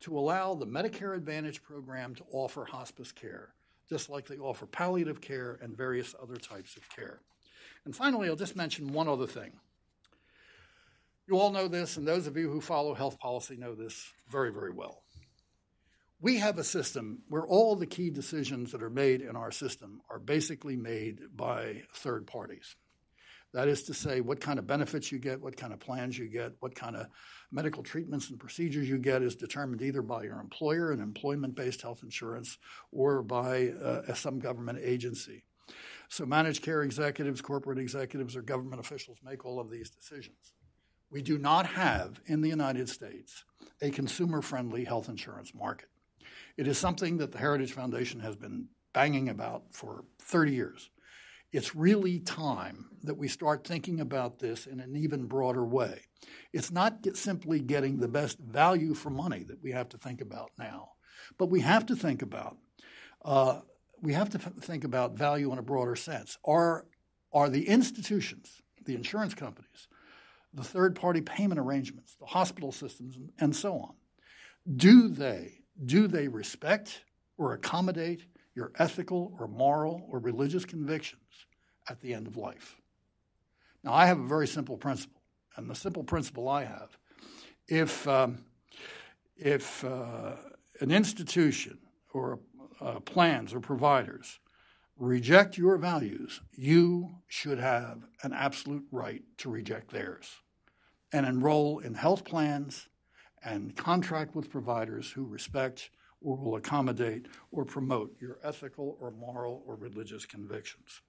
[0.00, 3.54] to allow the Medicare Advantage program to offer hospice care,
[3.88, 7.22] just like they offer palliative care and various other types of care.
[7.86, 9.52] And finally, I'll just mention one other thing.
[11.26, 14.52] You all know this, and those of you who follow health policy know this very,
[14.52, 15.02] very well
[16.20, 20.00] we have a system where all the key decisions that are made in our system
[20.10, 22.76] are basically made by third parties.
[23.52, 26.28] That is to say, what kind of benefits you get, what kind of plans you
[26.28, 27.06] get, what kind of
[27.50, 31.80] medical treatments and procedures you get is determined either by your employer, and employment based
[31.80, 32.58] health insurance,
[32.92, 35.44] or by uh, some government agency.
[36.08, 40.52] So, managed care executives, corporate executives, or government officials make all of these decisions.
[41.10, 43.44] We do not have in the United States
[43.80, 45.88] a consumer friendly health insurance market.
[46.56, 50.90] It is something that the Heritage Foundation has been banging about for 30 years.
[51.52, 56.02] It's really time that we start thinking about this in an even broader way.
[56.52, 60.20] It's not get simply getting the best value for money that we have to think
[60.20, 60.90] about now,
[61.38, 62.56] but we have to think about
[63.24, 63.60] uh,
[64.02, 66.38] we have to think about value in a broader sense.
[66.44, 66.86] Are
[67.32, 69.88] are the institutions, the insurance companies,
[70.54, 73.94] the third party payment arrangements, the hospital systems, and so on,
[74.76, 77.02] do they do they respect
[77.36, 81.20] or accommodate your ethical or moral or religious convictions
[81.88, 82.80] at the end of life?
[83.84, 85.20] Now, I have a very simple principle,
[85.56, 86.96] and the simple principle I have
[87.68, 88.44] if, um,
[89.36, 90.32] if uh,
[90.80, 91.78] an institution
[92.12, 92.40] or
[92.80, 94.38] uh, plans or providers
[94.98, 100.36] reject your values, you should have an absolute right to reject theirs
[101.12, 102.88] and enroll in health plans
[103.44, 105.90] and contract with providers who respect
[106.22, 111.02] or will accommodate or promote your ethical or moral or religious convictions.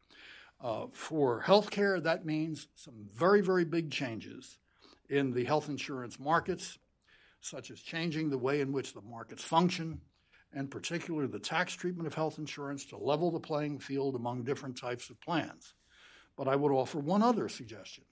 [0.59, 4.57] Uh, for healthcare, that means some very, very big changes
[5.09, 6.79] in the health insurance markets,
[7.41, 10.01] such as changing the way in which the markets function,
[10.53, 14.77] and particularly the tax treatment of health insurance to level the playing field among different
[14.77, 15.73] types of plans.
[16.35, 18.03] But I would offer one other suggestion,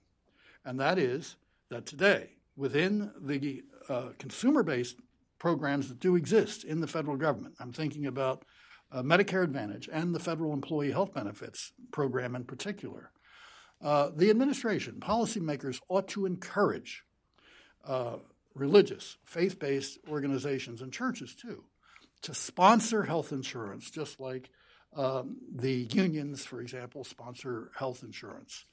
[0.64, 1.36] and that is
[1.70, 4.98] that today, within the uh, consumer based
[5.40, 7.56] programs that do exist in the federal government.
[7.60, 8.44] I'm thinking about
[8.92, 13.12] uh, Medicare Advantage and the Federal Employee Health Benefits Program in particular.
[13.82, 17.04] Uh, the administration, policymakers ought to encourage
[17.86, 18.18] uh,
[18.54, 21.66] religious, faith based organizations and churches too
[22.22, 24.50] to sponsor health insurance, just like
[24.96, 28.66] um, the unions, for example, sponsor health insurance.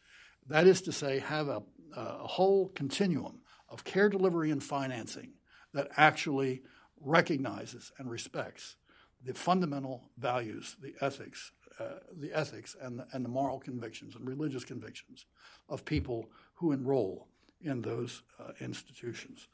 [0.49, 1.63] That is to say, have a,
[1.95, 3.41] a whole continuum
[3.73, 5.33] of care delivery and financing
[5.73, 6.63] that actually
[7.01, 8.77] recognizes and respects
[9.25, 14.29] the fundamental values, the ethics, uh, the ethics and the, and the moral convictions and
[14.29, 15.27] religious convictions
[15.69, 17.27] of people who enroll
[17.63, 19.49] in those uh, institutions.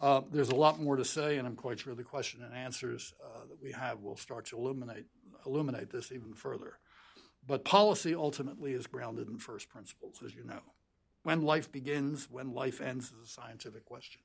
[0.00, 3.14] Uh, there's a lot more to say, and I'm quite sure the question and answers
[3.24, 5.06] uh, that we have will start to illuminate
[5.46, 6.78] illuminate this even further.
[7.46, 10.60] But policy ultimately is grounded in first principles, as you know.
[11.24, 14.20] When life begins, when life ends is a scientific question.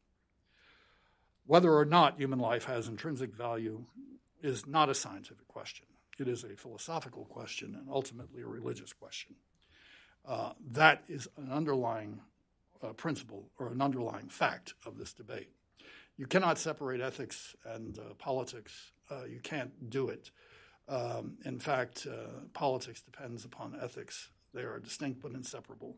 [1.45, 3.85] Whether or not human life has intrinsic value
[4.43, 5.87] is not a scientific question.
[6.19, 9.35] It is a philosophical question and ultimately a religious question.
[10.27, 12.19] Uh, that is an underlying
[12.83, 15.49] uh, principle or an underlying fact of this debate.
[16.17, 18.91] You cannot separate ethics and uh, politics.
[19.09, 20.31] Uh, you can't do it.
[20.89, 24.31] Um, in fact, uh, politics depends upon ethics.
[24.53, 25.95] They are distinct but inseparable.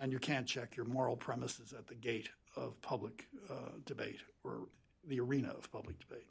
[0.00, 4.62] And you can't check your moral premises at the gate of public uh, debate or
[5.06, 6.26] the arena of public debate.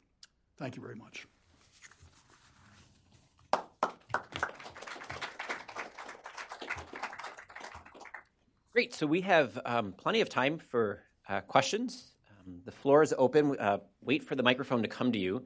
[0.58, 1.26] Thank you very much.
[8.72, 8.94] Great.
[8.94, 12.12] So we have um, plenty of time for uh, questions.
[12.28, 13.56] Um, the floor is open.
[13.58, 15.44] Uh, wait for the microphone to come to you.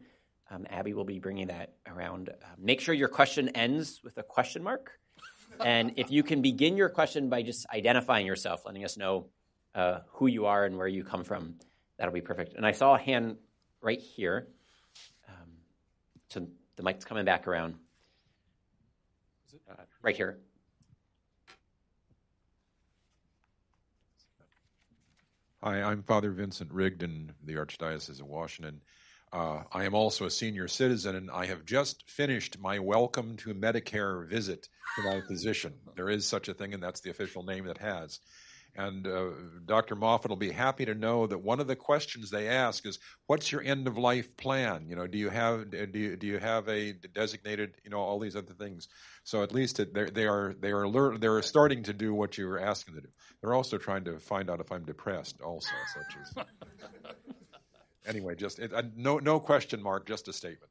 [0.50, 2.28] Um, Abby will be bringing that around.
[2.28, 4.92] Uh, make sure your question ends with a question mark.
[5.60, 9.26] And if you can begin your question by just identifying yourself, letting us know
[9.74, 11.56] uh, who you are and where you come from,
[11.98, 12.54] that'll be perfect.
[12.54, 13.36] And I saw a hand
[13.80, 14.48] right here.
[15.28, 15.50] Um,
[16.28, 16.46] so
[16.76, 17.74] the mic's coming back around.
[19.70, 20.38] Uh, right here.
[25.62, 28.82] Hi, I'm Father Vincent Rigdon, the Archdiocese of Washington.
[29.34, 33.52] Uh, I am also a senior citizen, and I have just finished my welcome to
[33.52, 35.74] Medicare visit to my physician.
[35.96, 38.20] There is such a thing, and that's the official name that has.
[38.76, 39.30] And uh,
[39.66, 39.96] Dr.
[39.96, 43.50] Moffit will be happy to know that one of the questions they ask is, "What's
[43.50, 44.86] your end of life plan?
[44.88, 48.20] You know, do you have do you, do you have a designated you know all
[48.20, 48.86] these other things?"
[49.24, 52.60] So at least they are they are alert, they're starting to do what you were
[52.60, 53.14] asking them to do.
[53.40, 56.46] They're also trying to find out if I'm depressed, also, such as.
[58.06, 60.70] anyway, just it, uh, no no question mark, just a statement.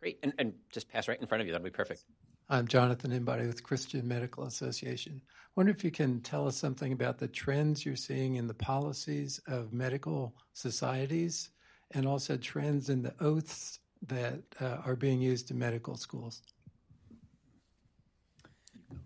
[0.00, 1.52] Great, and, and just pass right in front of you.
[1.52, 2.04] That'll be perfect.
[2.48, 5.22] I'm Jonathan Imbody with Christian Medical Association.
[5.24, 8.54] I wonder if you can tell us something about the trends you're seeing in the
[8.54, 11.50] policies of medical societies
[11.92, 13.78] and also trends in the oaths
[14.08, 16.42] that uh, are being used in medical schools.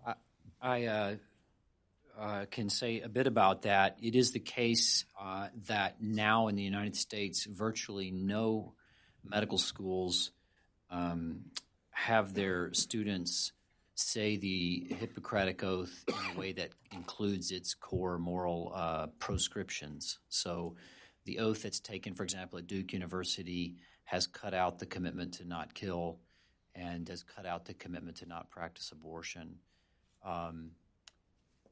[0.05, 0.13] I,
[0.61, 1.15] I uh,
[2.19, 3.97] uh, can say a bit about that.
[4.01, 8.73] It is the case uh, that now in the United States, virtually no
[9.23, 10.31] medical schools
[10.89, 11.45] um,
[11.91, 13.51] have their students
[13.95, 20.19] say the Hippocratic Oath in a way that includes its core moral uh, proscriptions.
[20.29, 20.75] So,
[21.25, 25.45] the oath that's taken, for example, at Duke University has cut out the commitment to
[25.45, 26.19] not kill
[26.73, 29.57] and has cut out the commitment to not practice abortion.
[30.23, 30.71] Um,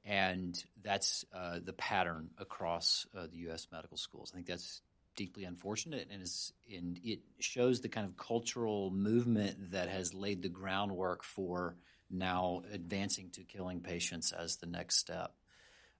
[0.06, 3.68] and that's uh, the pattern across uh, the U.S.
[3.72, 4.32] medical schools.
[4.34, 4.82] I think that's
[5.16, 10.42] deeply unfortunate and is and it shows the kind of cultural movement that has laid
[10.42, 11.76] the groundwork for
[12.10, 15.34] now advancing to killing patients as the next step.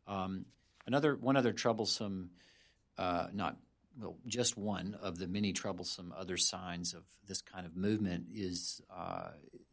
[0.08, 0.46] Um,
[0.86, 2.32] another one other troublesome,
[2.98, 3.58] uh, not
[4.00, 8.82] well, just one of the many troublesome other signs of this kind of movement is
[8.94, 9.30] uh,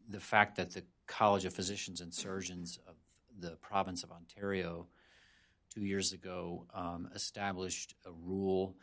[0.08, 2.94] the fact that the College of Physicians and Surgeons of
[3.38, 4.86] the province of Ontario
[5.74, 8.76] two years ago um, established a rule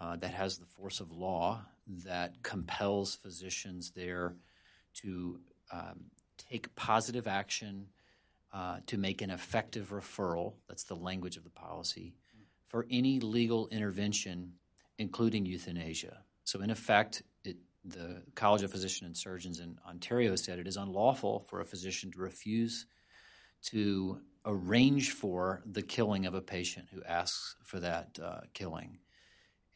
[0.00, 1.62] uh, that has the force of law
[2.04, 4.36] that compels physicians there
[4.94, 5.40] to
[5.72, 6.04] um,
[6.36, 7.86] take positive action
[8.52, 10.54] uh, to make an effective referral.
[10.68, 12.14] That's the language of the policy
[12.68, 14.54] for any legal intervention,
[14.98, 16.18] including euthanasia.
[16.44, 20.76] So, in effect, it, the College of Physicians and Surgeons in Ontario said it is
[20.76, 22.86] unlawful for a physician to refuse
[23.62, 28.98] to arrange for the killing of a patient who asks for that uh, killing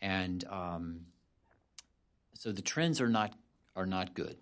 [0.04, 1.00] and um,
[2.34, 3.32] so the trends are not
[3.74, 4.36] are not good.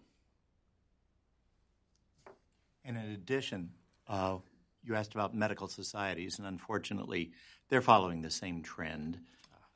[2.84, 3.70] And in addition,
[4.08, 4.38] uh,
[4.82, 7.30] you asked about medical societies, and unfortunately,
[7.68, 9.20] they're following the same trend.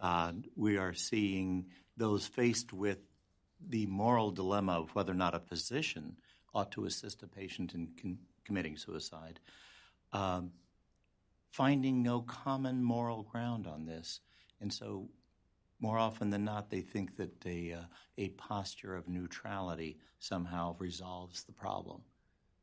[0.01, 2.99] Uh, we are seeing those faced with
[3.69, 6.17] the moral dilemma of whether or not a physician
[6.53, 9.41] ought to assist a patient in con- committing suicide,
[10.13, 10.53] um,
[11.51, 14.21] finding no common moral ground on this.
[14.61, 15.09] And so
[15.81, 17.83] more often than not, they think that a, uh,
[18.17, 22.01] a posture of neutrality somehow resolves the problem.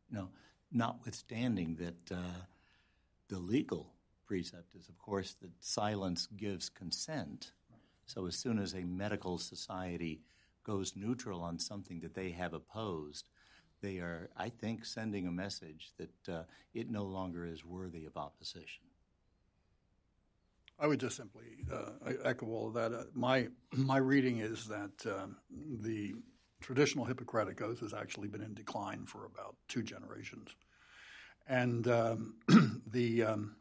[0.10, 0.30] You know,
[0.72, 2.42] notwithstanding that uh,
[3.30, 3.94] the legal
[4.26, 7.52] precept is, of course, that silence gives consent.
[8.06, 10.22] So as soon as a medical society
[10.64, 13.30] goes neutral on something that they have opposed,
[13.84, 18.18] they are, I think, sending a message that uh, it no longer is worthy of
[18.18, 18.86] opposition.
[20.80, 22.94] I would just simply uh, echo all of that.
[22.94, 26.16] Uh, my my reading is that um, the
[26.62, 30.56] traditional Hippocratic oath has actually been in decline for about two generations.
[31.46, 32.36] And um,
[32.88, 33.58] the um,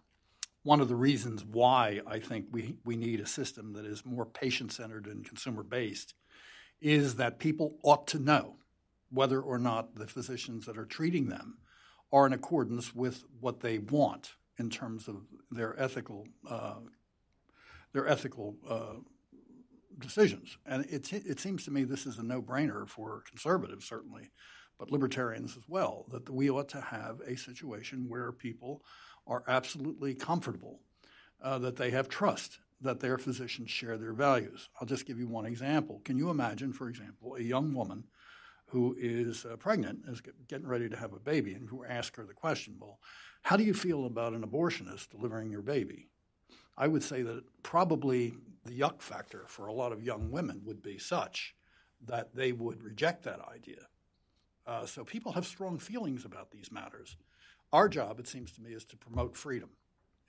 [0.63, 4.25] one of the reasons why I think we, we need a system that is more
[4.25, 6.15] patient centered and consumer based
[6.81, 8.57] is that people ought to know
[9.13, 11.59] whether or not the physicians that are treating them
[12.13, 15.17] are in accordance with what they want in terms of
[15.51, 16.81] their ethical uh,
[17.93, 18.95] their ethical uh,
[19.99, 20.57] decisions.
[20.67, 24.31] And it, it seems to me this is a no brainer for conservatives, certainly,
[24.79, 28.83] but libertarians as well, that we ought to have a situation where people
[29.27, 30.81] are absolutely comfortable,
[31.43, 34.69] uh, that they have trust, that their physicians share their values.
[34.81, 36.01] I'll just give you one example.
[36.05, 38.05] Can you imagine, for example, a young woman
[38.73, 42.25] who is uh, pregnant, is getting ready to have a baby, and who ask her
[42.25, 42.99] the question, well,
[43.43, 46.09] how do you feel about an abortionist delivering your baby?
[46.79, 48.33] I would say that probably
[48.65, 51.55] the yuck factor for a lot of young women would be such
[52.07, 53.89] that they would reject that idea.
[54.67, 57.19] Uh, so people have strong feelings about these matters.
[57.75, 59.69] Our job, it seems to me, is to promote freedom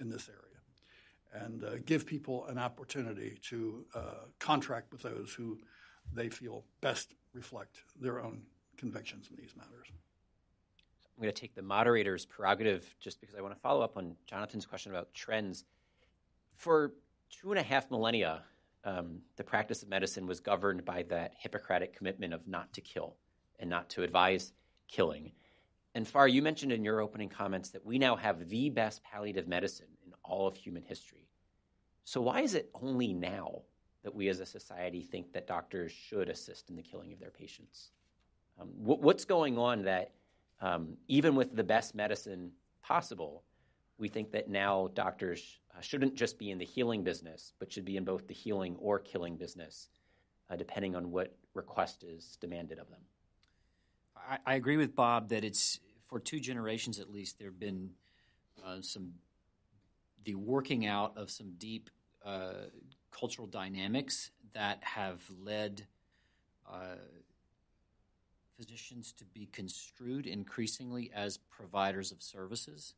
[0.02, 5.58] in this area and uh, give people an opportunity to uh, contract with those who
[6.12, 8.42] they feel best reflect their own
[8.78, 9.88] convictions in these matters.
[11.16, 14.16] I'm going to take the moderator's prerogative just because I want to follow up on
[14.26, 15.64] Jonathan's question about trends.
[16.56, 16.94] For
[17.30, 18.44] two and a half millennia,
[18.84, 23.16] um, the practice of medicine was governed by that Hippocratic commitment of not to kill
[23.60, 24.54] and not to advise
[24.88, 25.32] killing.
[25.96, 29.48] And Farr, you mentioned in your opening comments that we now have the best palliative
[29.48, 31.30] medicine in all of human history.
[32.04, 33.62] So, why is it only now
[34.04, 37.32] that we as a society think that doctors should assist in the killing of their
[37.32, 37.91] patients?
[38.60, 40.12] Um, what's going on that
[40.62, 42.51] um, even with the best medicine
[42.82, 43.43] possible,
[43.97, 47.86] we think that now doctors uh, shouldn't just be in the healing business, but should
[47.86, 49.89] be in both the healing or killing business,
[50.49, 53.01] uh, depending on what request is demanded of them.
[54.16, 57.89] I, I, agree with Bob that it's for two generations at least, there have been
[58.64, 59.14] uh, some
[60.24, 61.89] the working out of some deep
[62.26, 62.68] uh,
[63.18, 65.86] cultural dynamics that have led
[66.72, 66.95] uh,
[68.57, 72.93] physicians to be construed increasingly as providers of services.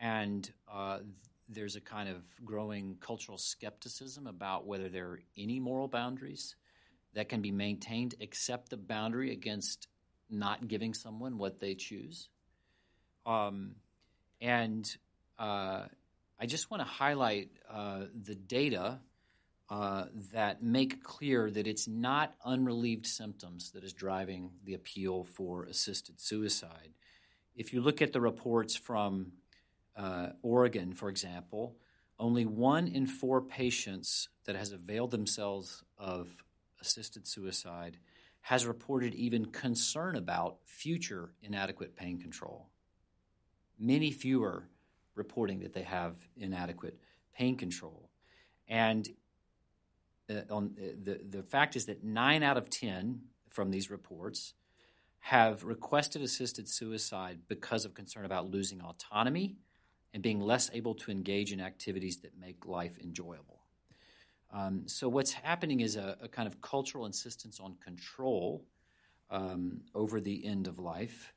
[0.00, 0.98] And uh,
[1.48, 6.56] there's a kind of growing cultural skepticism about whether there are any moral boundaries
[7.14, 9.88] that can be maintained except the boundary against
[10.28, 12.28] not giving someone what they choose.
[13.24, 13.76] Um,
[14.40, 14.86] and
[15.38, 15.84] uh,
[16.38, 18.98] I just want to highlight uh, the data
[19.68, 25.64] uh, that make clear that it's not unrelieved symptoms that is driving the appeal for
[25.64, 26.90] assisted suicide.
[27.56, 29.32] If you look at the reports from
[29.96, 31.76] uh, Oregon, for example,
[32.18, 36.28] only one in four patients that has availed themselves of
[36.80, 37.98] assisted suicide
[38.42, 42.68] has reported even concern about future inadequate pain control.
[43.78, 44.68] Many fewer
[45.16, 46.98] reporting that they have inadequate
[47.34, 48.08] pain control.
[48.68, 49.08] And
[50.30, 53.20] uh, on uh, the the fact is that nine out of ten
[53.50, 54.54] from these reports
[55.20, 59.56] have requested assisted suicide because of concern about losing autonomy
[60.14, 63.60] and being less able to engage in activities that make life enjoyable.
[64.52, 68.64] Um, so what's happening is a, a, kind of cultural insistence on control
[69.30, 71.34] um, over the end of life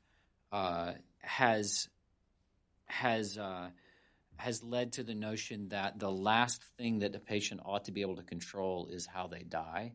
[0.52, 1.88] uh, has
[2.86, 3.70] has uh,
[4.40, 8.02] has led to the notion that the last thing that a patient ought to be
[8.02, 9.92] able to control is how they die,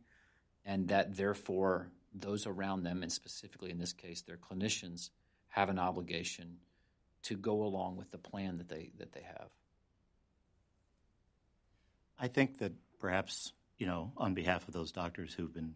[0.65, 5.09] and that therefore those around them, and specifically in this case their clinicians,
[5.49, 6.57] have an obligation
[7.23, 9.49] to go along with the plan that they that they have.
[12.19, 15.73] I think that perhaps you know, on behalf of those doctors who've been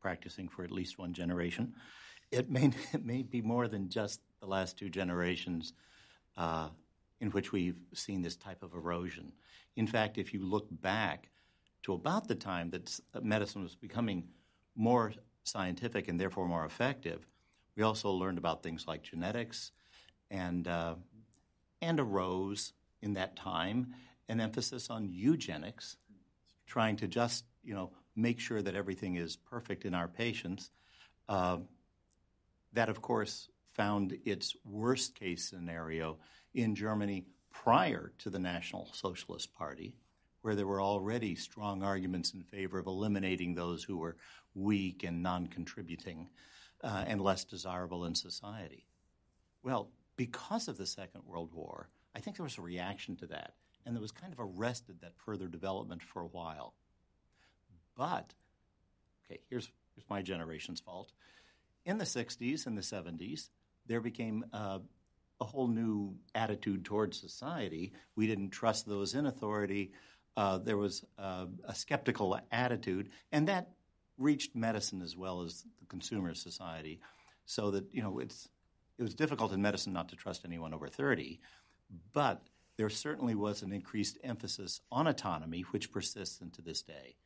[0.00, 1.74] practicing for at least one generation,
[2.30, 5.72] it may it may be more than just the last two generations.
[6.36, 6.68] Uh,
[7.20, 9.32] in which we've seen this type of erosion.
[9.76, 11.30] In fact, if you look back
[11.82, 14.24] to about the time that medicine was becoming
[14.76, 15.12] more
[15.44, 17.26] scientific and therefore more effective,
[17.76, 19.72] we also learned about things like genetics
[20.30, 20.94] and uh,
[21.80, 23.94] and arose in that time
[24.28, 25.96] an emphasis on eugenics,
[26.66, 30.70] trying to just you know make sure that everything is perfect in our patients.
[31.28, 31.58] Uh,
[32.72, 36.18] that, of course, found its worst case scenario
[36.62, 39.94] in Germany prior to the National Socialist Party,
[40.42, 44.16] where there were already strong arguments in favor of eliminating those who were
[44.54, 46.28] weak and non contributing
[46.82, 48.86] uh, and less desirable in society.
[49.62, 53.54] Well, because of the Second World War, I think there was a reaction to that,
[53.84, 56.74] and there was kind of arrested that further development for a while.
[57.96, 58.34] But,
[59.26, 61.12] okay, here's, It's my generation's fault.
[61.84, 63.48] In the 60s and the 70s,
[63.86, 64.78] there became uh,
[65.40, 67.92] a whole new attitude towards society.
[68.16, 69.92] We didn't trust those in authority.
[70.36, 73.70] Uh, there was uh, a skeptical attitude, and that
[74.16, 77.00] reached medicine as well as the consumer society.
[77.46, 78.48] So that you know, it's
[78.98, 81.40] it was difficult in medicine not to trust anyone over thirty,
[82.12, 82.42] but
[82.76, 87.16] there certainly was an increased emphasis on autonomy, which persists into this day.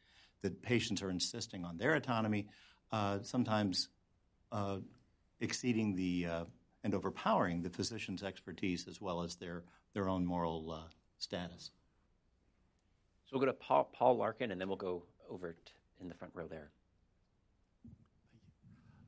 [0.43, 2.49] That patients are insisting on their autonomy,
[2.91, 3.89] uh, sometimes
[4.51, 4.79] uh,
[5.41, 6.45] exceeding the uh,
[6.85, 9.63] and overpowering the physician's expertise as well as their,
[9.95, 11.71] their own moral uh, status.
[13.27, 15.55] So we'll go to Paul, Paul Larkin, and then we'll go over
[16.01, 16.71] in the front row there.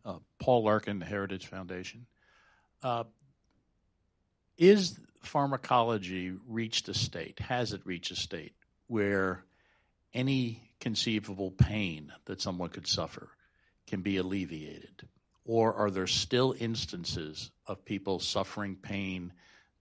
[0.05, 2.07] Uh, Paul Larkin, Heritage Foundation.
[2.83, 3.05] Uh,
[4.57, 8.55] is pharmacology reached a state, has it reached a state,
[8.87, 9.45] where
[10.13, 13.31] any conceivable pain that someone could suffer
[13.87, 15.09] can be alleviated?
[15.45, 19.33] Or are there still instances of people suffering pain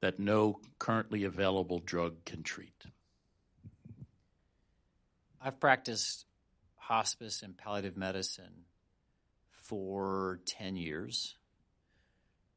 [0.01, 2.83] that no currently available drug can treat?
[5.41, 6.25] I've practiced
[6.75, 8.65] hospice and palliative medicine
[9.51, 11.35] for 10 years,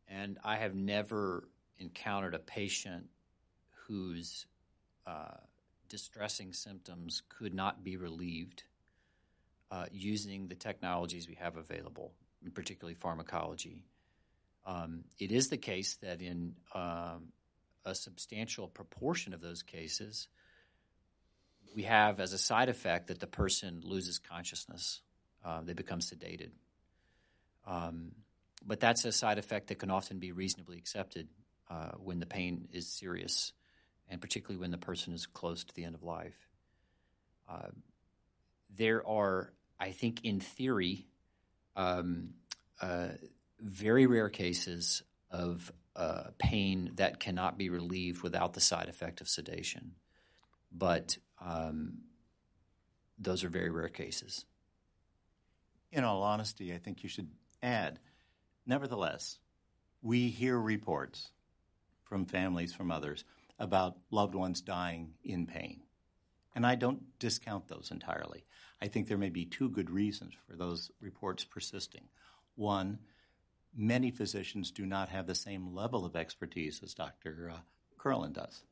[0.09, 1.48] and I have never
[1.78, 3.07] encountered a patient
[3.86, 4.46] whose
[5.07, 5.36] uh,
[5.88, 8.64] distressing symptoms could not be relieved
[9.70, 12.12] uh, using the technologies we have available
[12.51, 13.84] particularly pharmacology.
[14.64, 17.32] Um, it is the case that in um,
[17.84, 20.28] a substantial proportion of those cases,
[21.74, 25.01] we have as a side effect that the person loses consciousness.
[25.44, 26.51] Uh, they become sedated.
[27.66, 28.12] Um,
[28.66, 31.28] but that's a side effect that can often be reasonably accepted
[31.70, 33.53] uh, when the pain is serious,
[34.09, 36.49] and particularly when the person is close to the end of life.
[37.49, 37.68] Uh,
[38.76, 41.07] there are, I think, in theory,
[41.77, 42.31] um,
[42.81, 43.09] uh,
[43.61, 49.29] very rare cases of uh, pain that cannot be relieved without the side effect of
[49.29, 49.93] sedation.
[50.72, 51.99] But um,
[53.18, 54.45] those are very rare cases.
[55.93, 57.31] In all honesty, I think you should
[57.62, 57.99] add,
[58.66, 59.39] nevertheless,
[60.03, 61.31] we hear reports
[62.05, 63.24] from families, from others,
[63.59, 65.83] about loved ones dying in pain.
[66.57, 68.46] And I don't discount those entirely.
[68.80, 72.04] I think there may be two good reasons for those reports persisting.
[72.54, 72.98] One,
[73.76, 77.52] many physicians do not have the same level of expertise as Dr.
[77.54, 77.59] Uh,
[77.98, 78.64] Curlin does.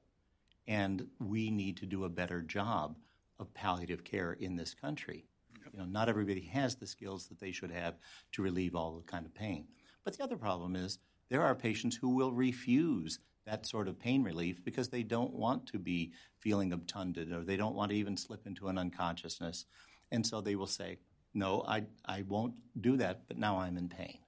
[0.66, 2.96] And we need to do a better job
[3.38, 5.26] of palliative care in this country.
[5.70, 7.96] You know, not everybody has the skills that they should have
[8.32, 9.66] to relieve all the kind of pain.
[10.04, 14.22] But the other problem is there are patients who will refuse that sort of pain
[14.22, 18.16] relief because they don't want to be feeling obtunded or they don't want to even
[18.16, 19.66] slip into an unconsciousness.
[20.10, 20.98] And so they will say,
[21.34, 24.18] No, I, I won't do that, but now I'm in pain.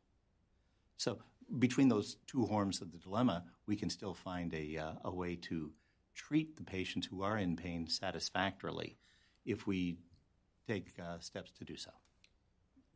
[0.96, 1.18] So
[1.58, 5.36] between those two horns of the dilemma, we can still find a, uh, a way
[5.36, 5.72] to
[6.14, 8.96] treat the patients who are in pain satisfactorily
[9.44, 9.98] if we
[10.66, 11.90] take uh, steps to do so.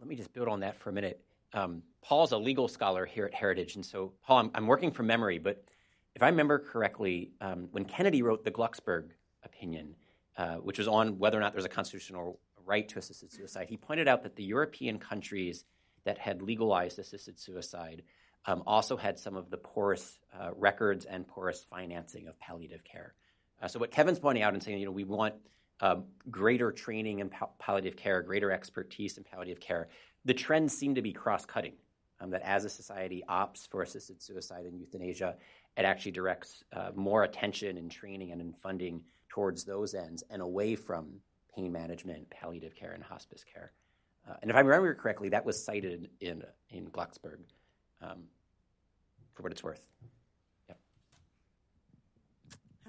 [0.00, 1.22] Let me just build on that for a minute.
[1.52, 5.06] Um, Paul's a legal scholar here at Heritage, and so, Paul, I'm, I'm working from
[5.06, 5.64] memory, but
[6.14, 9.10] if I remember correctly, um, when Kennedy wrote the Glucksberg
[9.44, 9.94] opinion,
[10.36, 13.76] uh, which was on whether or not there's a constitutional right to assisted suicide, he
[13.76, 15.64] pointed out that the European countries
[16.04, 18.02] that had legalized assisted suicide
[18.46, 23.14] um, also had some of the poorest uh, records and poorest financing of palliative care.
[23.62, 25.34] Uh, so what Kevin's pointing out and saying, you know, we want
[25.80, 29.88] um, greater training in pal- palliative care, greater expertise in palliative care.
[30.24, 31.74] The trends seem to be cross-cutting.
[32.22, 35.36] Um, that as a society opts for assisted suicide and euthanasia,
[35.76, 40.42] it actually directs uh, more attention and training and in funding towards those ends and
[40.42, 41.08] away from
[41.54, 43.72] pain management, palliative care, and hospice care.
[44.28, 47.38] Uh, and if I remember correctly, that was cited in in Glucksberg,
[48.02, 48.24] um,
[49.34, 49.80] for what it's worth.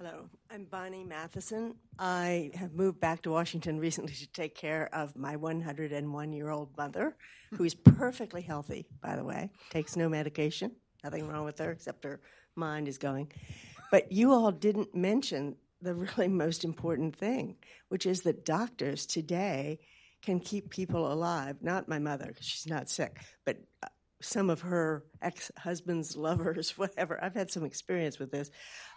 [0.03, 1.75] Hello, I'm Bonnie Matheson.
[1.99, 6.75] I have moved back to Washington recently to take care of my 101 year old
[6.75, 7.15] mother,
[7.53, 10.71] who is perfectly healthy, by the way, takes no medication,
[11.03, 12.19] nothing wrong with her except her
[12.55, 13.31] mind is going.
[13.91, 17.57] But you all didn't mention the really most important thing,
[17.89, 19.79] which is that doctors today
[20.21, 21.57] can keep people alive.
[21.61, 23.87] Not my mother, because she's not sick, but uh,
[24.21, 27.21] some of her ex husband's lovers, whatever.
[27.23, 28.51] I've had some experience with this.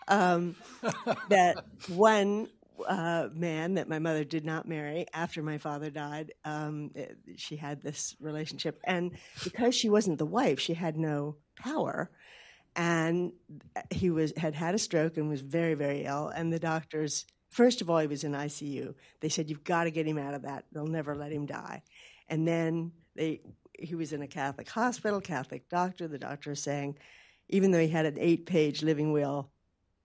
[0.08, 0.56] Um,
[1.28, 2.48] that one
[2.86, 7.56] uh, man that my mother did not marry after my father died, um, it, she
[7.56, 8.80] had this relationship.
[8.84, 12.10] And because she wasn't the wife, she had no power
[12.76, 13.32] and
[13.90, 17.80] he was had had a stroke and was very very ill and the doctors first
[17.80, 20.42] of all he was in ICU they said you've got to get him out of
[20.42, 21.82] that they'll never let him die
[22.28, 23.40] And then they
[23.78, 26.08] he was in a Catholic hospital, Catholic doctor.
[26.08, 26.96] The doctor is saying,
[27.48, 29.50] even though he had an eight page living will,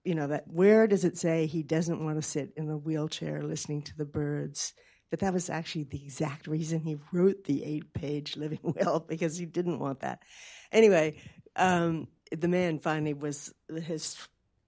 [0.03, 3.43] you know, that where does it say he doesn't want to sit in a wheelchair
[3.43, 4.73] listening to the birds?
[5.09, 9.37] But that was actually the exact reason he wrote the eight page living will because
[9.37, 10.23] he didn't want that.
[10.71, 11.17] Anyway,
[11.55, 13.53] um, the man finally was
[13.83, 14.17] his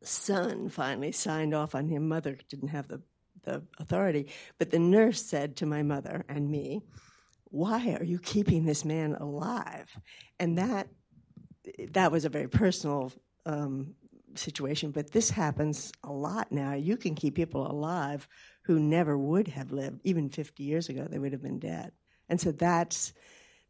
[0.04, 2.08] son finally signed off on him.
[2.08, 3.02] Mother didn't have the,
[3.44, 4.28] the authority.
[4.58, 6.82] But the nurse said to my mother and me,
[7.46, 9.96] Why are you keeping this man alive?
[10.40, 10.88] And that
[11.92, 13.12] that was a very personal
[13.46, 13.94] um,
[14.36, 16.74] situation, but this happens a lot now.
[16.74, 18.28] You can keep people alive
[18.64, 21.92] who never would have lived, even 50 years ago, they would have been dead.
[22.30, 23.14] And so that's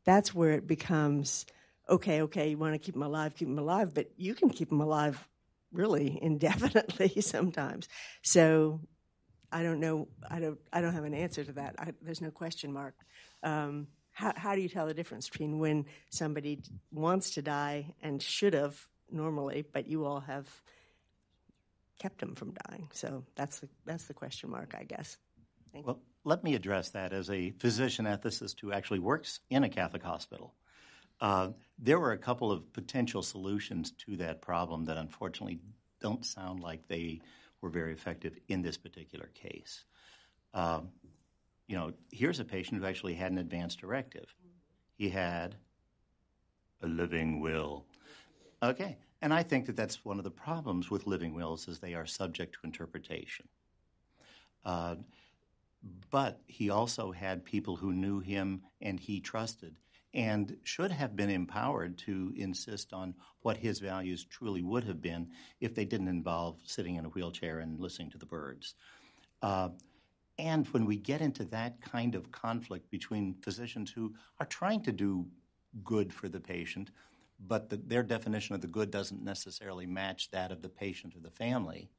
[0.03, 1.45] that's where it becomes
[1.91, 4.69] okay, okay, you want to keep them alive, keep them alive, but you can keep
[4.69, 5.27] them alive
[5.71, 7.87] really indefinitely sometimes.
[8.23, 8.79] So
[9.51, 10.07] I don't know.
[10.29, 10.59] I don't.
[10.71, 11.75] I don't have an answer to that.
[11.77, 12.95] I, there's no question mark.
[13.43, 16.61] Um, how, how do you tell the difference between when somebody
[16.91, 20.47] wants to die and should have normally, but you all have
[21.99, 22.89] kept them from dying?
[22.93, 25.17] So that's the that's the question mark, I guess.
[25.73, 29.69] Thank well, let me address that as a physician ethicist who actually works in a
[29.69, 30.53] Catholic hospital.
[31.21, 35.59] Uh, there were a couple of potential solutions to that problem that unfortunately
[36.01, 37.21] don't sound like they
[37.61, 39.85] were very effective in this particular case.
[40.53, 40.89] Um,
[41.67, 44.33] you know, here's a patient who actually had an advance directive.
[44.97, 45.55] He had
[46.81, 47.85] a living will.
[48.63, 51.93] Okay, and I think that that's one of the problems with living wills is they
[51.93, 53.47] are subject to interpretation.
[54.65, 54.95] Uh,
[56.09, 59.75] but he also had people who knew him and he trusted
[60.13, 65.29] and should have been empowered to insist on what his values truly would have been
[65.59, 68.75] if they didn't involve sitting in a wheelchair and listening to the birds.
[69.41, 69.69] Uh,
[70.37, 74.91] and when we get into that kind of conflict between physicians who are trying to
[74.91, 75.25] do
[75.83, 76.91] good for the patient,
[77.47, 81.19] but the, their definition of the good doesn't necessarily match that of the patient or
[81.19, 81.89] the family,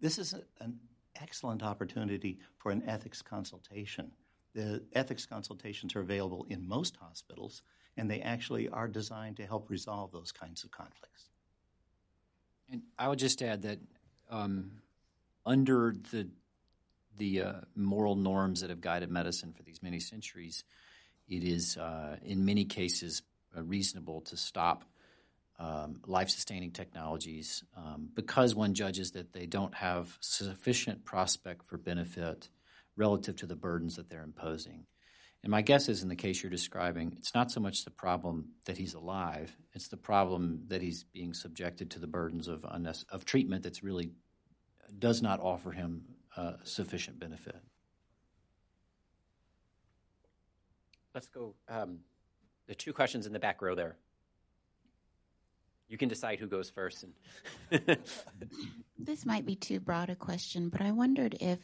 [0.00, 0.78] this is a, an
[1.20, 4.10] excellent opportunity for an ethics consultation
[4.54, 7.62] the ethics consultations are available in most hospitals,
[7.96, 11.30] and they actually are designed to help resolve those kinds of conflicts.
[12.70, 13.78] And I would just add that
[14.30, 14.70] um,
[15.44, 16.28] under the
[17.16, 20.64] the uh, moral norms that have guided medicine for these many centuries,
[21.28, 23.22] it is uh, in many cases
[23.56, 24.84] uh, reasonable to stop
[25.58, 31.78] um, life sustaining technologies um, because one judges that they don't have sufficient prospect for
[31.78, 32.48] benefit
[32.96, 34.86] relative to the burdens that they're imposing.
[35.42, 38.52] And my guess is in the case you're describing, it's not so much the problem
[38.64, 43.24] that he's alive, it's the problem that he's being subjected to the burdens of, of
[43.26, 44.12] treatment that's really
[44.98, 46.04] does not offer him
[46.36, 47.56] uh, sufficient benefit.
[51.14, 51.54] Let's go.
[51.68, 51.98] Um,
[52.66, 53.96] the two questions in the back row there.
[55.88, 57.04] You can decide who goes first.
[57.70, 57.98] And
[58.98, 61.58] this might be too broad a question, but I wondered if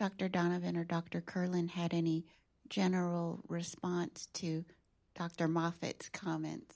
[0.00, 0.30] Dr.
[0.30, 1.20] Donovan or Dr.
[1.20, 2.24] Curlin had any
[2.70, 4.64] general response to
[5.14, 5.46] Dr.
[5.46, 6.74] Moffit's comments,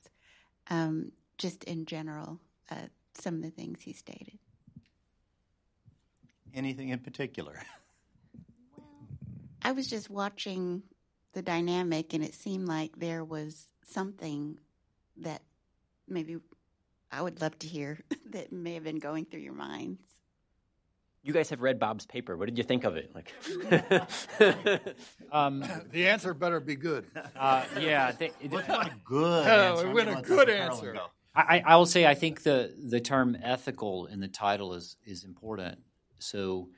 [0.68, 2.38] um, just in general,
[2.70, 4.38] uh, some of the things he stated.
[6.52, 7.62] Anything in particular?
[8.76, 9.08] well,
[9.62, 10.82] I was just watching
[11.32, 14.58] the dynamic, and it seemed like there was something
[15.16, 15.40] that
[16.06, 16.36] maybe
[17.10, 18.00] I would love to hear
[18.32, 20.13] that may have been going through your minds
[21.24, 22.36] you guys have read Bob's paper.
[22.36, 23.10] What did you think of it?
[23.14, 23.32] Like,
[25.32, 27.06] um, the answer better be good.
[27.36, 29.90] Uh, yeah, th- What's a good answer?
[29.90, 30.96] we a good answer.
[31.34, 35.24] I, I, will say I think the the term ethical in the title is is
[35.24, 35.78] important.
[36.20, 36.68] So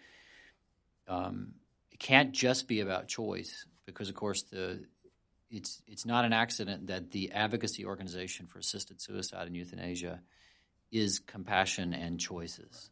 [1.09, 1.55] um,
[1.93, 4.85] it can't just be about choice because, of course, the
[5.51, 10.21] it's it's not an accident that the advocacy organization for assisted suicide and euthanasia
[10.91, 12.91] is compassion and choices.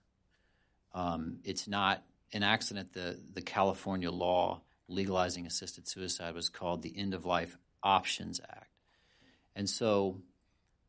[0.95, 6.97] Um, it's not an accident the, the California law legalizing assisted suicide was called the
[6.97, 8.71] End of Life Options Act.
[9.57, 10.21] And so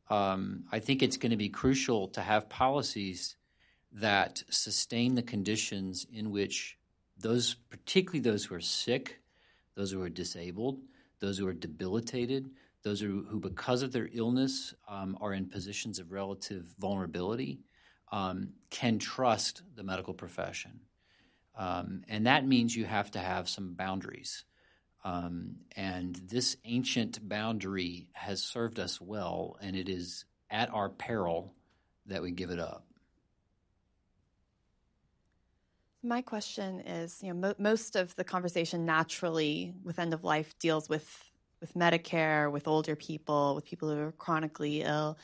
[0.09, 3.35] um, I think it's going to be crucial to have policies
[3.93, 6.77] that sustain the conditions in which
[7.17, 9.19] those, particularly those who are sick,
[9.75, 10.79] those who are disabled,
[11.19, 12.49] those who are debilitated,
[12.83, 17.59] those who, who because of their illness, um, are in positions of relative vulnerability,
[18.11, 20.79] um, can trust the medical profession.
[21.57, 24.43] Um, and that means you have to have some boundaries.
[25.03, 31.53] Um, and this ancient boundary has served us well, and it is at our peril
[32.07, 32.85] that we give it up.
[36.03, 40.57] My question is, you know, mo- most of the conversation naturally with end of life
[40.59, 41.31] deals with
[41.61, 45.17] with Medicare, with older people, with people who are chronically ill.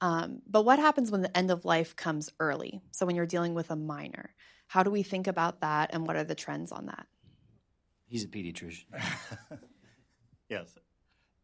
[0.00, 2.80] Um, but what happens when the end of life comes early?
[2.92, 4.34] So when you're dealing with a minor,
[4.68, 7.06] how do we think about that, and what are the trends on that?
[8.06, 8.84] He's a pediatrician.
[10.48, 10.78] yes,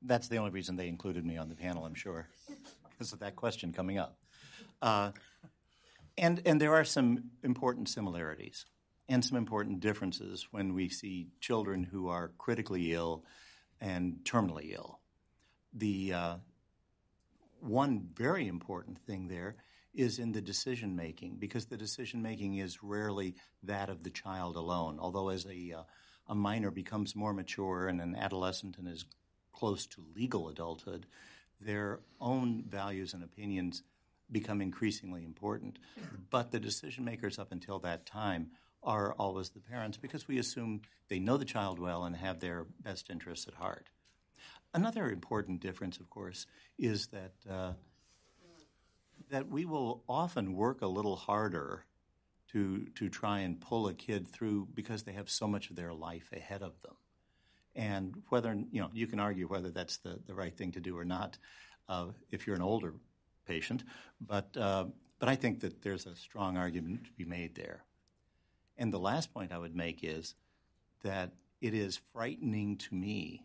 [0.03, 1.85] that's the only reason they included me on the panel.
[1.85, 2.29] I'm sure
[2.91, 4.19] because of that question coming up.
[4.81, 5.11] Uh,
[6.17, 8.67] and and there are some important similarities
[9.09, 13.25] and some important differences when we see children who are critically ill
[13.81, 15.01] and terminally ill.
[15.73, 16.37] The uh,
[17.65, 19.57] one very important thing there
[19.95, 24.57] is in the decision making because the decision making is rarely that of the child
[24.57, 24.99] alone.
[25.01, 25.83] Although as a uh,
[26.27, 29.05] a minor becomes more mature and an adolescent and is
[29.53, 31.07] close to legal adulthood,
[31.61, 33.83] their own values and opinions
[34.31, 35.79] become increasingly important.
[36.31, 38.53] But the decision makers up until that time
[38.83, 42.67] are always the parents because we assume they know the child well and have their
[42.83, 43.89] best interests at heart.
[44.75, 46.47] Another important difference, of course,
[46.79, 47.73] is that uh,
[49.31, 51.85] that we will often work a little harder
[52.49, 55.95] to to try and pull a kid through because they have so much of their
[55.95, 56.97] life ahead of them,
[57.77, 60.99] and whether you know you can argue whether that's the the right thing to do
[60.99, 61.39] or not
[61.89, 62.95] uh, if you're an older
[63.47, 63.85] patient,
[64.21, 64.87] but uh,
[65.21, 67.85] but I think that there's a strong argument to be made there.
[68.77, 70.35] And the last point I would make is
[71.05, 73.45] that it is frightening to me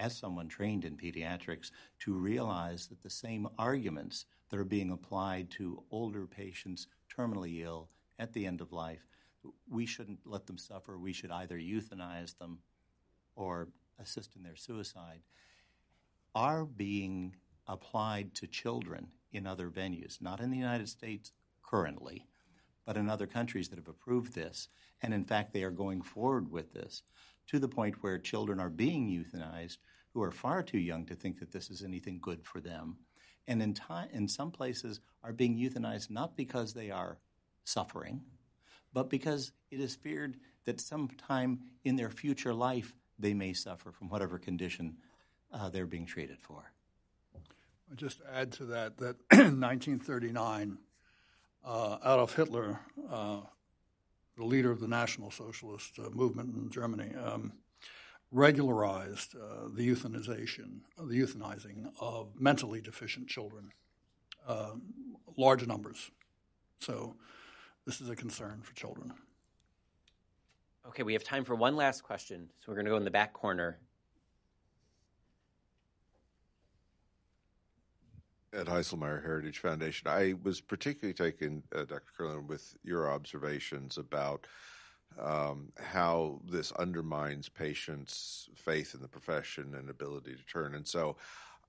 [0.00, 1.70] as someone trained in pediatrics,
[2.00, 7.90] to realize that the same arguments that are being applied to older patients terminally ill
[8.18, 9.06] at the end of life,
[9.68, 10.98] we shouldn't let them suffer.
[10.98, 12.58] We should either euthanize them
[13.36, 15.20] or assist in their suicide,
[16.34, 17.36] are being
[17.66, 21.32] applied to children in other venues, not in the United States
[21.62, 22.26] currently,
[22.84, 24.68] but in other countries that have approved this.
[25.02, 27.02] And in fact, they are going forward with this
[27.50, 29.78] to the point where children are being euthanized
[30.14, 32.96] who are far too young to think that this is anything good for them.
[33.48, 37.18] And in, time, in some places are being euthanized not because they are
[37.64, 38.22] suffering,
[38.92, 44.08] but because it is feared that sometime in their future life they may suffer from
[44.08, 44.96] whatever condition
[45.52, 46.72] uh, they're being treated for.
[47.34, 50.78] I'll just add to that that in 1939,
[51.64, 52.80] uh, Adolf Hitler,
[53.10, 53.40] uh,
[54.40, 57.52] the leader of the National Socialist uh, movement in Germany, um,
[58.32, 63.70] regularized uh, the euthanization, the euthanizing of mentally deficient children,
[64.48, 64.70] uh,
[65.36, 66.10] large numbers.
[66.78, 67.16] So
[67.84, 69.12] this is a concern for children.
[70.88, 72.48] Okay, we have time for one last question.
[72.60, 73.78] So we're going to go in the back corner.
[78.52, 80.08] Ed Haislmaier, Heritage Foundation.
[80.08, 82.12] I was particularly taken, uh, Dr.
[82.16, 84.46] Curlin, with your observations about
[85.20, 90.74] um, how this undermines patients' faith in the profession and ability to turn.
[90.74, 91.16] And so,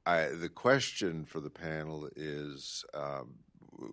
[0.06, 3.36] I, the question for the panel is: um,